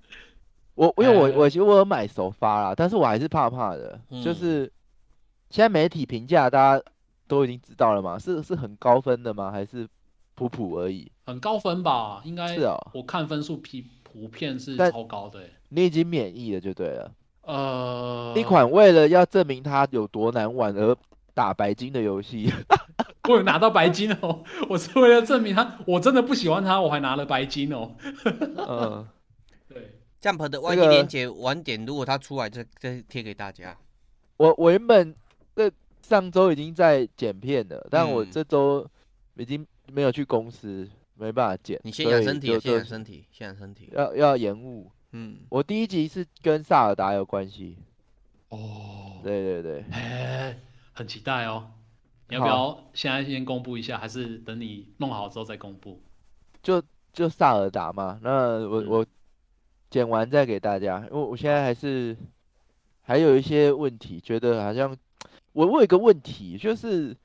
[0.74, 4.72] 我因为我哎我其实我有买首发啦，但是我还是怕怕的，就嗯是
[5.51, 6.84] 现在媒体评价大家
[7.26, 9.51] 都已经知道了嘛，是是很高分的吗？
[9.51, 9.86] 还是
[10.34, 11.10] 普普而已？
[11.24, 12.20] 很高分吧？
[12.24, 13.68] 应该是哦我看分数普
[14.02, 15.51] 普遍是超高的欸。
[15.70, 17.10] 你已经免疫了就对了。
[17.43, 20.97] 呃，一款为了要证明它有多难玩而
[21.36, 22.50] 打白金的游戏，
[23.28, 27.94] 我有拿到白金哦，我是为了证明他，我真的不喜欢他，我还拿了白金哦。
[28.56, 29.06] 嗯，
[29.68, 29.92] 对
[30.22, 33.76] ，Jump 的那 YT 个连接晚点，如果他出来再再贴给大家。
[34.38, 35.14] 我我原本
[35.54, 38.88] 这上周已经在剪片了，但我嗯这周
[39.34, 41.78] 已经没有去公司，没办法剪。
[41.84, 43.90] 你先养身体啊，先养身体，先养身体。
[43.92, 44.90] 要要延误。
[45.12, 47.76] 嗯，我第一集是跟萨尔达有关系，
[48.48, 50.58] 哦，对对对，哎，
[50.97, 51.70] 很期待哦。
[52.28, 56.02] 你要不要现在先公布一下，还是等你弄好之后再公布？
[56.62, 56.82] 就
[57.12, 58.18] 就萨尔达嘛。
[58.23, 59.06] 那我嗯我
[59.89, 62.16] 剪完再给大家，因为我现在还是
[63.02, 64.97] 还有一些问题，觉得好像
[65.52, 67.16] 我我有一个问题，就是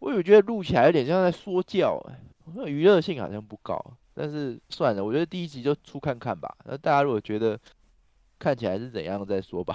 [0.00, 2.20] 我有觉得录起来有点像在说教、哎，
[2.54, 3.96] 那个娱乐性好像不高。
[4.12, 6.54] 但是算了，我觉得第一集就出看看吧。
[6.64, 7.58] 那大家如果觉得
[8.38, 9.74] 看起来是怎样再说吧。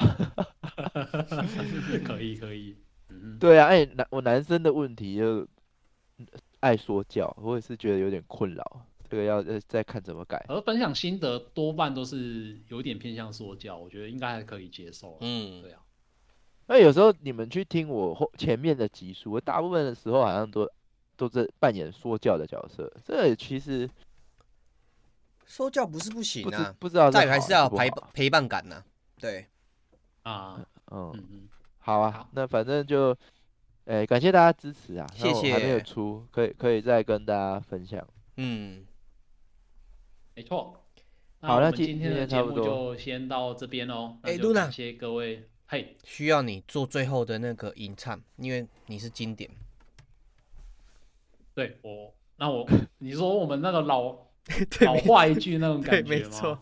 [2.06, 2.76] 可 以可以，
[3.12, 5.48] 嗯，对啊，哎、男我男生的问题就
[6.62, 8.86] 爱说教，我也是觉得有点困扰。
[9.10, 10.42] 这个要再再看怎么改。
[10.48, 15.18] 而分享心得多半都是有点偏向说教，我觉得应该还可以接受。
[15.20, 15.82] 嗯对啊，
[16.68, 20.66] 那有时候你们去听我后前面的集数，我大部分的时候好像都
[21.18, 23.90] 都在扮演说教的角色，这其实
[25.46, 28.82] 说教不是不行啊，不知道是再还是要陪陪伴感呐。
[29.20, 29.46] 对，
[30.24, 31.50] 啊，嗯，嗯嗯，
[31.82, 33.16] 好啊，好那反正就，
[33.86, 38.08] 哎、感谢大家支持啊，谢谢还没有出，可以可以再跟大家分享。
[38.38, 38.86] 嗯，
[40.36, 40.78] 没错。
[41.41, 44.16] 好那今天的节目天差不多就先到这边哦。
[44.22, 49.49] 哎，Luna 就感谢各位，嘿，需要你做最后的那个吟唱，因为你是经典。
[51.56, 52.64] 对我，那我，
[52.99, 54.16] 你说我们那个老
[54.86, 56.10] 老话一句那种感觉吗？
[56.10, 56.60] 没错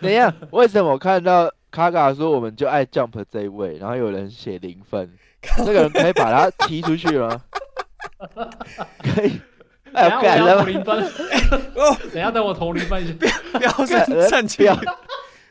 [0.00, 5.12] 等一下，为什么我看到卡卡说我们就爱 jump 这一位，然后有人写零分，
[5.58, 7.42] 这个人可以把他踢出去吗？
[9.04, 9.32] 可以，
[9.92, 11.04] 哎等呦，一下我要投干了，零分，
[11.74, 13.14] 哦，等一下等我投零分一下，
[13.52, 14.74] 不要干站呃站起来，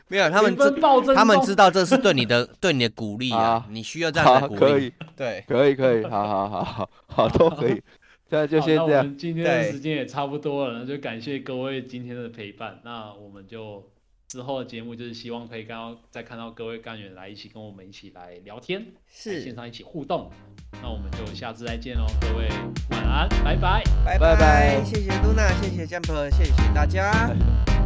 [0.08, 0.70] 没有，他们知
[1.14, 4.86] 他们知道这是对你的对你的鼓励啊啊，你需要这样的好，鼓可励。
[4.86, 7.80] 以，对，可以，可以，好好好好好，都可以，
[8.28, 12.80] 现在就先这样，们今天时间也差不多了，那就感谢各位今天的陪伴。
[12.82, 13.84] 那我们就
[14.28, 20.30] 之后的节目就是希望可以看到再看到各位干员来一起跟我们一起来聊天，是线，上一起互动。
[20.82, 22.48] 那我们就下次再见喽，各位
[22.90, 23.82] 晚安，拜拜。
[24.04, 27.30] 拜拜拜谢谢露娜，谢谢 Jump，谢谢大家。